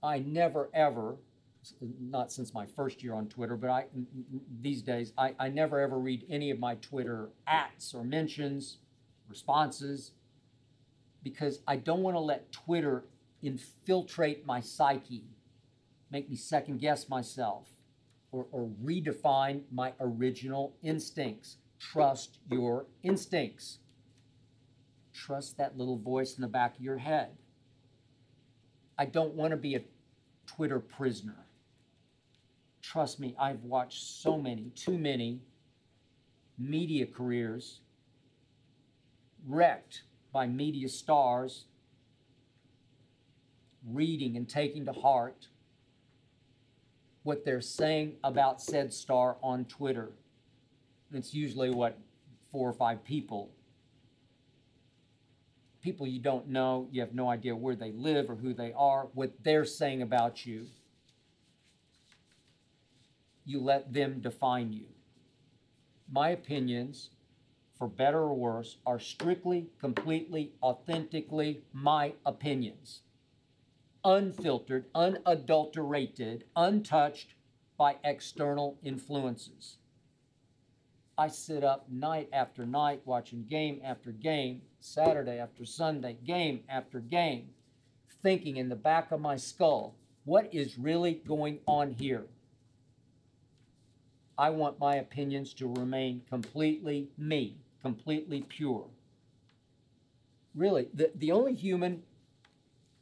[0.02, 1.16] I never ever,
[2.00, 3.84] not since my first year on Twitter, but I
[4.60, 8.78] these days I, I never ever read any of my Twitter ats or mentions,
[9.28, 10.12] responses,
[11.22, 13.04] because I don't want to let Twitter
[13.42, 15.24] infiltrate my psyche,
[16.10, 17.68] make me second guess myself,
[18.32, 21.56] or, or redefine my original instincts.
[21.78, 23.78] Trust your instincts.
[25.12, 27.30] Trust that little voice in the back of your head.
[28.98, 29.82] I don't want to be a
[30.46, 31.46] Twitter prisoner.
[32.82, 35.40] Trust me, I've watched so many, too many
[36.58, 37.80] media careers
[39.46, 40.02] wrecked
[40.32, 41.66] by media stars
[43.86, 45.48] reading and taking to heart
[47.28, 50.08] what they're saying about said star on Twitter.
[51.12, 51.98] It's usually what
[52.50, 53.50] four or five people.
[55.82, 59.08] People you don't know, you have no idea where they live or who they are,
[59.12, 60.68] what they're saying about you.
[63.44, 64.86] You let them define you.
[66.10, 67.10] My opinions,
[67.76, 73.02] for better or worse, are strictly, completely, authentically my opinions.
[74.04, 77.34] Unfiltered, unadulterated, untouched
[77.76, 79.76] by external influences.
[81.16, 87.00] I sit up night after night watching game after game, Saturday after Sunday, game after
[87.00, 87.50] game,
[88.22, 92.26] thinking in the back of my skull, what is really going on here?
[94.36, 98.86] I want my opinions to remain completely me, completely pure.
[100.54, 102.02] Really, the, the only human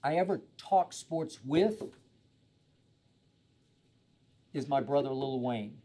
[0.06, 1.82] I ever talk sports with
[4.54, 5.78] is my brother Lil Wayne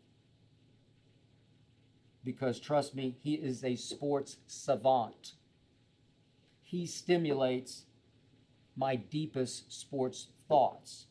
[2.24, 5.32] because trust me, he is a sports savant.
[6.62, 7.86] He stimulates
[8.76, 11.08] my deepest sports thoughts,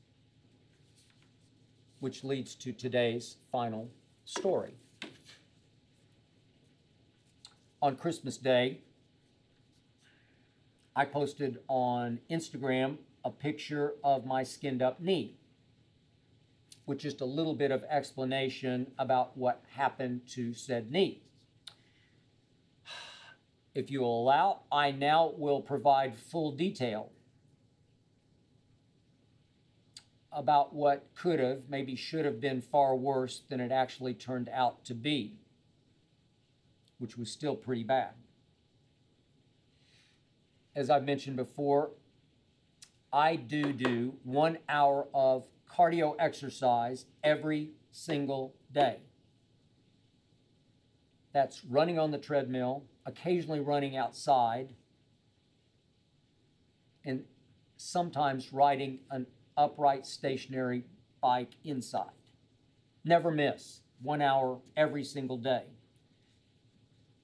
[1.99, 3.91] which leads to today's final
[4.25, 4.75] story.
[7.83, 8.83] On Christmas Day,
[10.95, 15.37] I posted on Instagram a picture of my skinned up knee
[16.87, 21.23] with just a little bit of explanation about what happened to said knee.
[23.75, 27.11] If you allow, I now will provide full detail
[30.33, 34.85] about what could have, maybe should have been far worse than it actually turned out
[34.87, 35.35] to be,
[36.99, 38.11] which was still pretty bad.
[40.81, 41.91] As I've mentioned before,
[43.13, 49.01] I do do one hour of cardio exercise every single day.
[51.35, 54.73] That's running on the treadmill, occasionally running outside,
[57.05, 57.25] and
[57.77, 59.27] sometimes riding an
[59.59, 60.85] upright stationary
[61.21, 62.07] bike inside.
[63.05, 65.65] Never miss one hour every single day.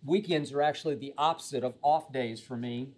[0.05, 2.91] Weekends are actually the opposite of off days for me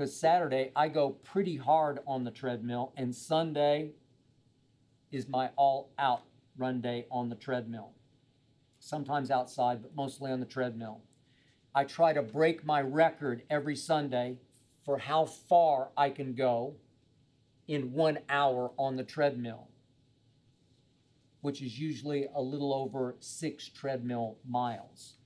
[0.00, 3.90] because Saturday I go pretty hard on the treadmill, and Sunday
[5.12, 6.22] is my all out
[6.56, 7.90] run day on the treadmill.
[8.78, 11.02] Sometimes outside, but mostly on the treadmill.
[11.74, 14.38] I try to break my record every Sunday
[14.86, 16.76] for how far I can go
[17.68, 19.68] in one hour on the treadmill,
[21.42, 25.18] which is usually a little over six treadmill miles.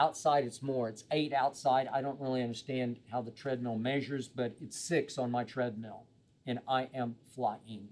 [0.00, 0.88] Outside, it's more.
[0.88, 1.86] It's eight outside.
[1.92, 6.04] I don't really understand how the treadmill measures, but it's six on my treadmill,
[6.46, 7.88] and I am flying.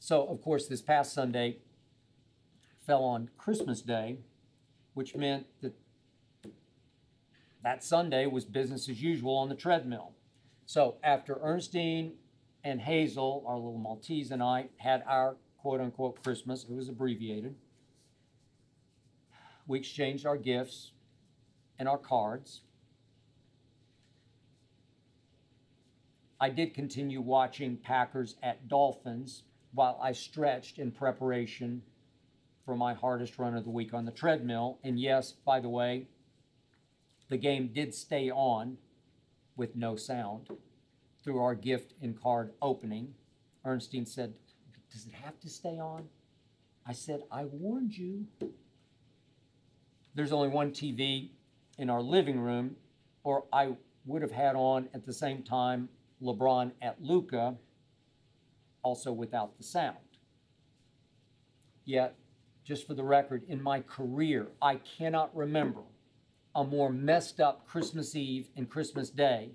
[0.00, 1.58] So, of course, this past Sunday
[2.84, 4.18] fell on Christmas Day,
[4.94, 5.76] which meant that
[7.62, 10.14] that Sunday was business as usual on the treadmill.
[10.66, 12.14] So after Ernestine
[12.64, 17.54] and Hazel, our little Maltese, and I had our quote unquote Christmas, it was abbreviated.
[19.66, 20.92] We exchanged our gifts
[21.78, 22.62] and our cards.
[26.40, 31.82] I did continue watching Packers at Dolphins while I stretched in preparation
[32.64, 34.78] for my hardest run of the week on the treadmill.
[34.84, 36.06] And yes, by the way,
[37.28, 38.76] the game did stay on
[39.56, 40.48] with no sound
[41.22, 43.14] through our gift and card opening.
[43.64, 44.34] Ernestine said,
[44.92, 46.08] Does it have to stay on?
[46.86, 48.26] I said, I warned you.
[50.14, 51.30] There's only one TV
[51.78, 52.76] in our living room,
[53.24, 53.74] or I
[54.06, 55.88] would have had on at the same time
[56.22, 57.56] LeBron at Luka,
[58.82, 59.96] also without the sound.
[61.84, 62.14] Yet,
[62.64, 65.82] just for the record, in my career, I cannot remember
[66.54, 69.50] a more messed up Christmas Eve and Christmas Day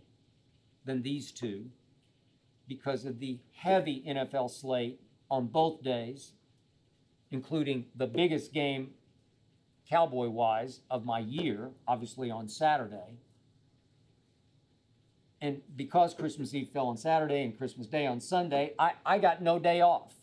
[0.85, 1.65] than these two
[2.67, 4.99] because of the heavy NFL slate
[5.31, 6.33] on both days,
[7.31, 8.91] including the biggest game
[9.89, 13.17] cowboy wise of my year, obviously on Saturday.
[15.41, 19.41] And because Christmas Eve fell on Saturday and Christmas Day on Sunday, I, I got
[19.41, 20.13] no day off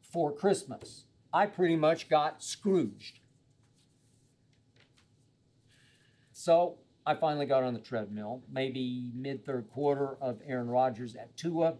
[0.00, 1.04] for Christmas.
[1.32, 3.20] I pretty much got Scrooged.
[6.32, 11.36] So I finally got on the treadmill, maybe mid third quarter of Aaron Rodgers at
[11.36, 11.74] Tua.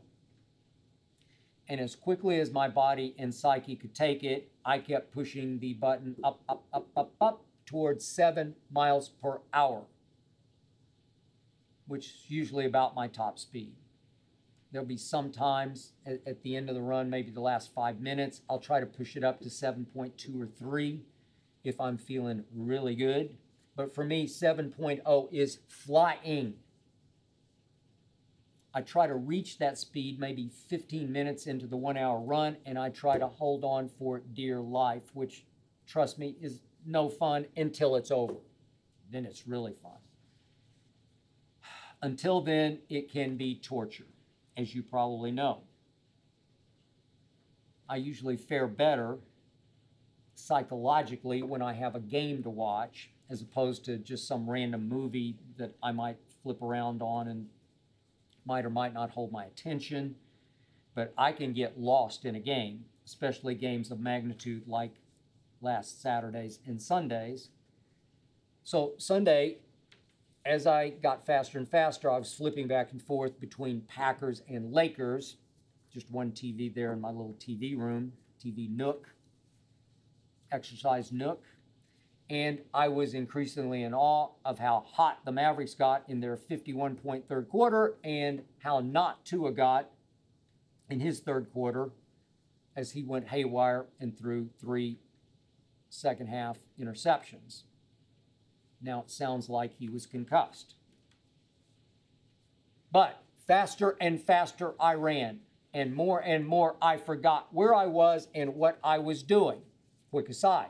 [1.68, 5.72] And as quickly as my body and psyche could take it, I kept pushing the
[5.72, 9.84] button up, up, up, up, up towards seven miles per hour,
[11.86, 13.72] which is usually about my top speed.
[14.70, 17.98] There'll be some times at, at the end of the run, maybe the last five
[17.98, 21.00] minutes, I'll try to push it up to 7.2 or 3
[21.64, 23.38] if I'm feeling really good.
[23.74, 26.56] But for me, 7.0 is flying.
[28.74, 32.78] I try to reach that speed maybe 15 minutes into the one hour run, and
[32.78, 35.46] I try to hold on for dear life, which,
[35.86, 38.36] trust me, is no fun until it's over.
[39.10, 39.98] Then it's really fun.
[42.02, 44.06] Until then, it can be torture,
[44.56, 45.62] as you probably know.
[47.88, 49.18] I usually fare better
[50.34, 55.36] psychologically when I have a game to watch as opposed to just some random movie
[55.56, 57.48] that I might flip around on and
[58.49, 60.16] might or might not hold my attention.
[60.94, 64.94] But I can get lost in a game, especially games of magnitude like
[65.61, 67.51] last Saturdays and Sundays.
[68.64, 69.59] So, Sunday,
[70.44, 74.72] as I got faster and faster, I was flipping back and forth between Packers and
[74.72, 75.36] Lakers.
[75.92, 79.09] Just one TV there in my little TV room, TV nook,
[80.51, 81.44] exercise nook
[82.30, 86.96] and I was increasingly in awe of how hot the Mavericks got in their 51
[86.96, 89.88] point third quarter and how not Tua got
[90.90, 91.90] in his third quarter
[92.76, 94.98] as he went haywire and threw three
[95.88, 97.62] second half interceptions.
[98.82, 100.74] Now it sounds like he was concussed.
[102.92, 105.40] But faster and faster I ran,
[105.72, 109.62] and more and more I forgot where I was and what I was doing.
[110.10, 110.68] Quick aside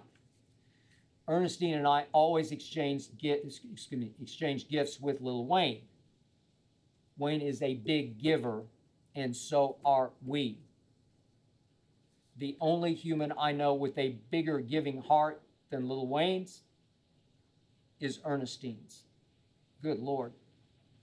[1.29, 5.83] Ernestine and I always exchanged, excuse me, exchanged gifts with Lil Wayne.
[7.19, 8.63] Wayne is a big giver,
[9.15, 10.59] and so are we.
[12.39, 16.63] The only human I know with a bigger giving heart than Lil Wayne's
[18.01, 19.03] is Ernestine's.
[19.83, 20.33] Good Lord.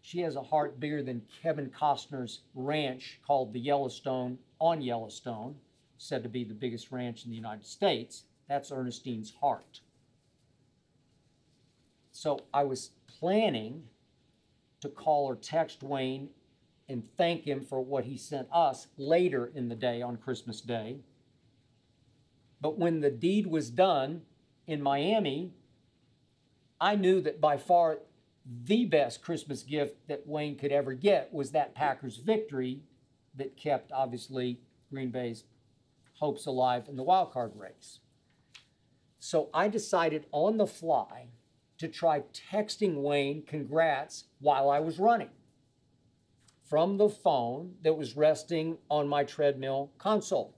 [0.02, 5.56] She has a heart bigger than Kevin Costner's ranch called the Yellowstone on Yellowstone,
[5.98, 8.24] said to be the biggest ranch in the United States.
[8.48, 9.82] That's Ernestine's heart.
[12.16, 13.84] So I was planning
[14.80, 16.30] to call or text Wayne
[16.88, 21.00] and thank him for what he sent us later in the day on Christmas Day.
[22.62, 24.22] But when the deed was done
[24.66, 25.52] in Miami,
[26.80, 28.00] I knew that by far
[28.64, 32.80] the best Christmas gift that Wayne could ever get was that Packers victory
[33.36, 35.44] that kept, obviously, Green Bay's
[36.20, 38.00] hopes alive in the wild card race.
[39.20, 41.28] So I decided on the fly
[41.78, 45.30] to try texting Wayne congrats while I was running
[46.64, 50.56] from the phone that was resting on my treadmill console.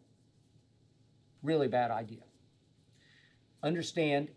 [1.43, 2.23] Really bad idea.
[3.61, 4.29] Understand,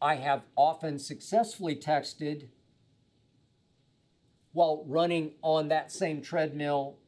[0.00, 2.48] I have often successfully texted
[4.52, 6.98] while running on that same treadmill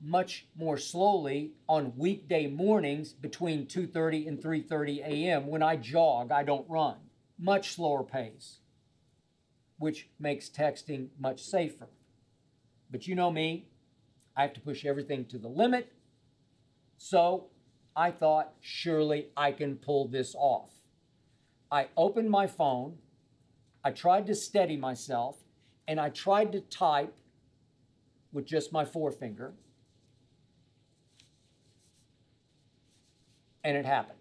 [0.00, 5.46] much more slowly on weekday mornings between 2:30 and 3:30 a.m.
[5.46, 6.96] when I jog, I don't run.
[7.38, 8.60] Much slower pace.
[9.78, 11.88] which makes texting much safer.
[12.90, 13.68] But you know me,
[14.36, 15.92] I have to push everything to the limit.
[16.98, 17.46] So
[17.96, 20.70] I thought, surely I can pull this off.
[21.70, 22.98] I opened my phone,
[23.84, 25.38] I tried to steady myself,
[25.88, 27.16] and I tried to type
[28.32, 29.54] with just my forefinger.
[33.62, 34.18] And it happened.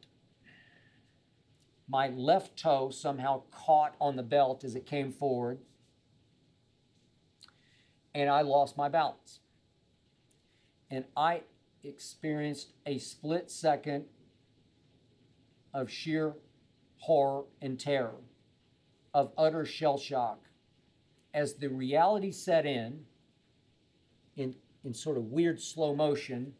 [1.87, 5.59] My left toe somehow caught on the belt as it came forward,
[8.13, 9.39] and I lost my balance.
[10.91, 11.41] And I
[11.83, 14.05] experienced a split second
[15.73, 16.33] of sheer
[16.97, 18.15] horror and terror,
[19.13, 20.39] of utter shell shock,
[21.33, 23.05] as the reality set in,
[24.35, 26.53] in, in sort of weird slow motion,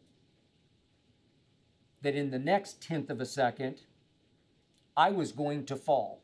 [2.02, 3.82] that in the next tenth of a second,
[4.96, 6.22] I was going to fall.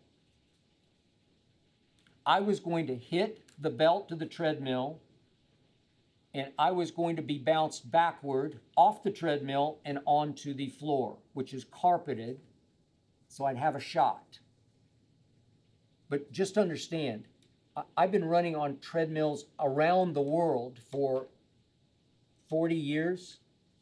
[2.25, 5.01] I was going to hit the belt to the treadmill
[6.37, 11.17] and I was going to be bounced backward off the treadmill and onto the floor,
[11.33, 12.39] which is carpeted,
[13.29, 14.39] so I'd have a shot.
[16.11, 17.25] But just understand,
[17.97, 21.27] I've been running on treadmills around the world for
[22.51, 23.39] 40 years.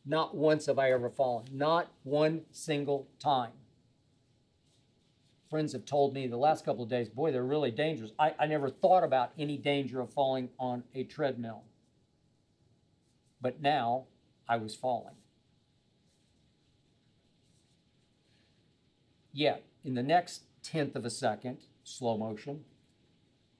[0.06, 3.52] Not once have I ever fallen, not one single time.
[5.48, 8.10] Friends have told me the last couple of days, boy, they're really dangerous.
[8.18, 11.62] I, I never thought about any danger of falling on a treadmill
[13.44, 14.04] but now
[14.48, 15.16] I was falling.
[19.34, 22.64] Yet, in the next tenth of a second, slow motion,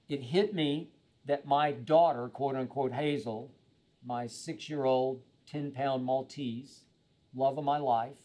[0.09, 0.89] it hit me
[1.25, 3.51] that my daughter, quote unquote Hazel,
[4.03, 6.81] my six year old, 10 pound Maltese,
[7.35, 8.17] love of my life,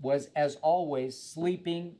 [0.00, 1.96] was as always sleeping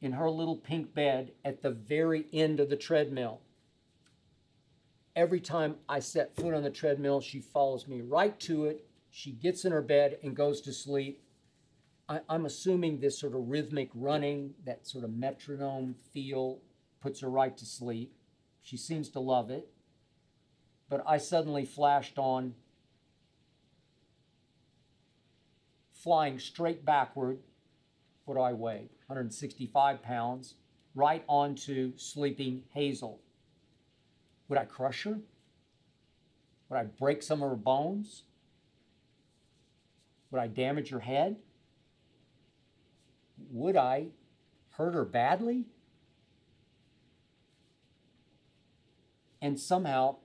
[0.00, 3.40] in her little pink bed at the very end of the treadmill.
[5.16, 8.86] Every time I set foot on the treadmill, she follows me right to it.
[9.10, 11.22] She gets in her bed and goes to sleep.
[12.08, 16.60] I, am assuming this sort of rhythmic running, that sort of metronome feel,
[17.00, 18.14] puts her right to sleep.
[18.62, 19.68] She seems to love it.
[20.88, 22.54] But I suddenly flashed on
[25.92, 27.40] flying straight backward.
[28.24, 28.88] What do I weigh?
[29.06, 30.54] 165 pounds,
[30.94, 33.20] right onto sleeping Hazel.
[34.48, 35.18] Would I crush her?
[36.68, 38.24] Would I break some of her bones?
[40.30, 41.36] Would I damage her head?
[43.50, 44.08] Would I
[44.70, 45.64] hurt her badly?
[49.40, 50.16] And somehow,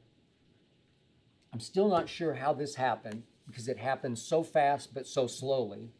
[1.54, 5.92] I'm still not sure how this happened because it happened so fast but so slowly.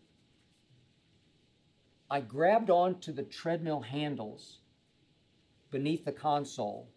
[2.10, 4.58] I grabbed onto the treadmill handles
[5.72, 6.90] beneath the console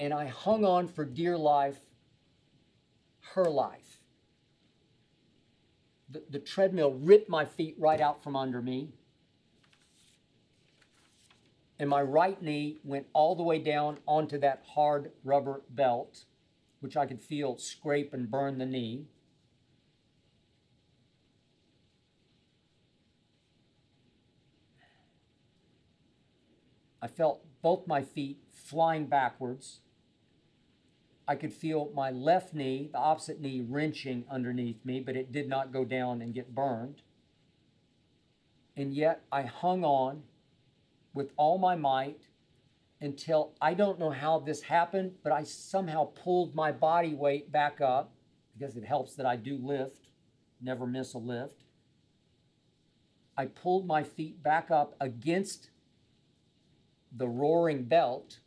[0.00, 1.78] and I hung on for dear life,
[3.34, 4.00] her life.
[6.10, 8.90] The, the treadmill ripped my feet right out from under me.
[11.78, 16.24] And my right knee went all the way down onto that hard rubber belt,
[16.80, 19.06] which I could feel scrape and burn the knee.
[27.00, 29.80] I felt both my feet flying backwards
[31.28, 35.48] I could feel my left knee, the opposite knee, wrenching underneath me, but it did
[35.48, 37.02] not go down and get burned.
[38.76, 40.22] And yet I hung on
[41.14, 42.25] with all my might
[43.00, 47.80] until I don't know how this happened, but I somehow pulled my body weight back
[47.80, 48.12] up
[48.58, 50.08] because it helps that I do lift,
[50.60, 51.64] never miss a lift.
[53.36, 55.68] I pulled my feet back up against
[57.14, 58.38] the roaring belt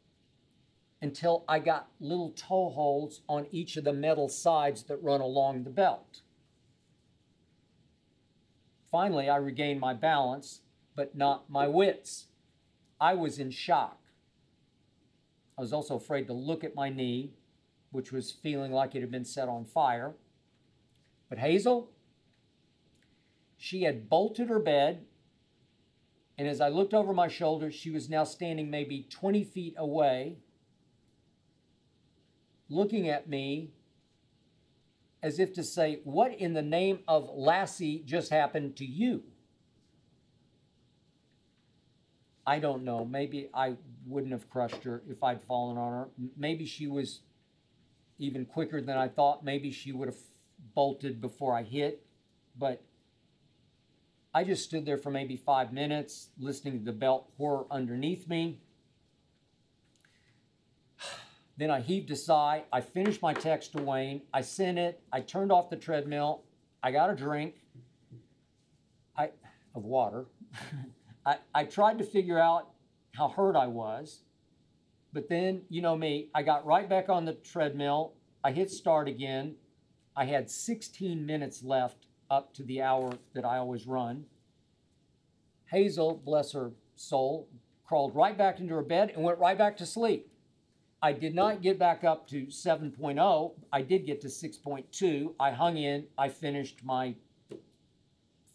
[1.02, 5.64] until I got little toe holds on each of the metal sides that run along
[5.64, 6.22] the belt.
[8.92, 10.62] Finally, I regained my balance,
[10.96, 12.26] but not my wits.
[13.00, 14.00] I was in shock.
[15.60, 17.34] I was also afraid to look at my knee,
[17.92, 20.14] which was feeling like it had been set on fire.
[21.28, 21.92] But Hazel,
[23.58, 25.06] she had bolted her bed,
[26.38, 30.38] and as I looked over my shoulder, she was now standing maybe 20 feet away
[32.70, 33.72] looking at me
[35.22, 39.24] as if to say, What in the name of Lassie just happened to you?
[42.48, 43.04] I don't know.
[43.04, 43.76] Maybe I
[44.06, 46.08] wouldn't have crushed her if I'd fallen on her.
[46.38, 47.22] Maybe she was
[48.18, 49.44] even quicker than I thought.
[49.44, 50.18] Maybe she would have
[50.76, 52.06] bolted before I hit.
[52.58, 52.82] But
[54.34, 58.60] I just stood there for maybe five minutes listening to the belt whir underneath me.
[61.58, 62.64] Then I heaved a sigh.
[62.72, 64.22] I finished my text to Wayne.
[64.34, 65.02] I sent it.
[65.12, 66.44] I turned off the treadmill.
[66.82, 67.56] I got a drink
[69.18, 69.32] I,
[69.76, 70.28] of water.
[71.26, 72.70] I, I tried to figure out
[73.20, 74.22] how hurt I was.
[75.12, 78.14] But then, you know me, I got right back on the treadmill.
[78.44, 79.56] I hit start again.
[80.16, 84.26] I had 16 minutes left up to the hour that I always run.
[85.70, 87.50] Hazel, bless her soul,
[87.86, 90.32] crawled right back into her bed and went right back to sleep.
[91.02, 93.52] I did not get back up to 7.0.
[93.72, 95.34] I did get to 6.2.
[95.40, 96.06] I hung in.
[96.18, 97.16] I finished my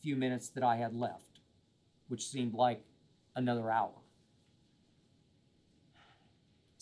[0.02, 1.40] few minutes that I had left,
[2.08, 2.82] which seemed like
[3.36, 4.03] another hour.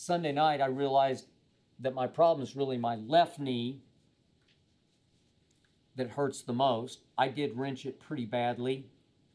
[0.03, 1.27] Sunday night, I realized
[1.79, 3.79] that my problem is really my left knee
[5.95, 6.99] that hurts the most.
[7.17, 8.85] I did wrench it pretty badly.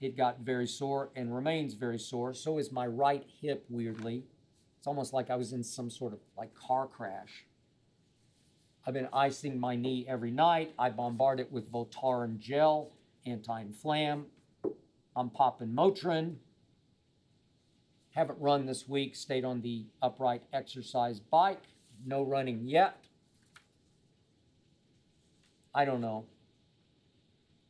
[0.03, 2.35] It got very sore and remains very sore.
[2.35, 4.25] So is my right hip, weirdly.
[4.77, 7.47] It's almost like I was in some sort of like car crash.
[8.87, 10.75] I've been icing my knee every night.
[10.79, 12.91] I bombard it with Voltaren gel,
[13.25, 14.25] anti-inflam.
[15.17, 16.35] I'm popping Motrin.
[18.19, 21.63] Haven't run this week, stayed on the upright exercise bike.
[22.05, 23.05] No running yet.
[25.73, 26.25] I don't know.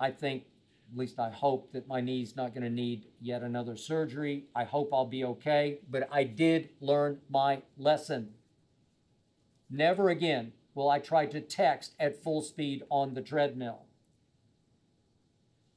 [0.00, 0.44] I think,
[0.90, 4.44] at least I hope, that my knee's not going to need yet another surgery.
[4.56, 8.30] I hope I'll be okay, but I did learn my lesson.
[9.68, 13.82] Never again will I try to text at full speed on the treadmill.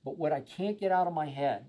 [0.06, 1.65] But what I can't get out of my head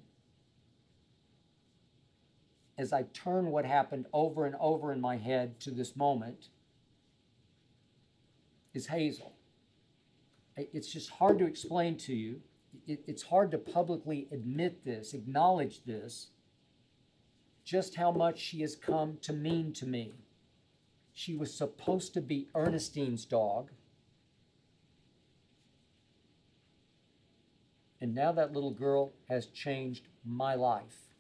[2.79, 6.49] as I turn what happened over and over in my head to this moment
[8.75, 9.35] is Hazel.
[10.57, 12.41] It's just hard to explain to you.
[12.87, 16.29] It's hard to publicly admit this, acknowledge this,
[17.65, 20.15] just how much she has come to mean to me.
[21.13, 23.71] She was supposed to be Ernestine's dog.
[28.01, 31.12] And now that little girl has changed my life.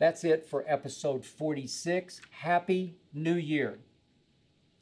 [0.00, 2.22] That's it for episode 46.
[2.30, 3.80] Happy New Year.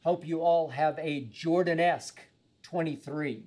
[0.05, 2.21] Hope you all have a Jordan-esque
[2.63, 3.43] 23.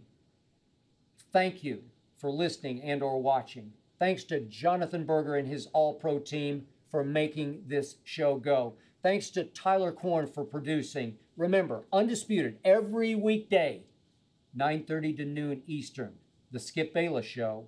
[1.33, 1.85] Thank you
[2.19, 3.73] for listening and or watching.
[3.99, 8.75] Thanks to Jonathan Berger and his All-Pro team for making this show go.
[9.03, 11.17] Thanks to Tyler Korn for producing.
[11.39, 13.85] Remember, undisputed every weekday,
[14.55, 16.19] 9:30 to noon Eastern.
[16.51, 17.65] The Skip Bayless show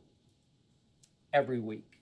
[1.32, 1.93] every week.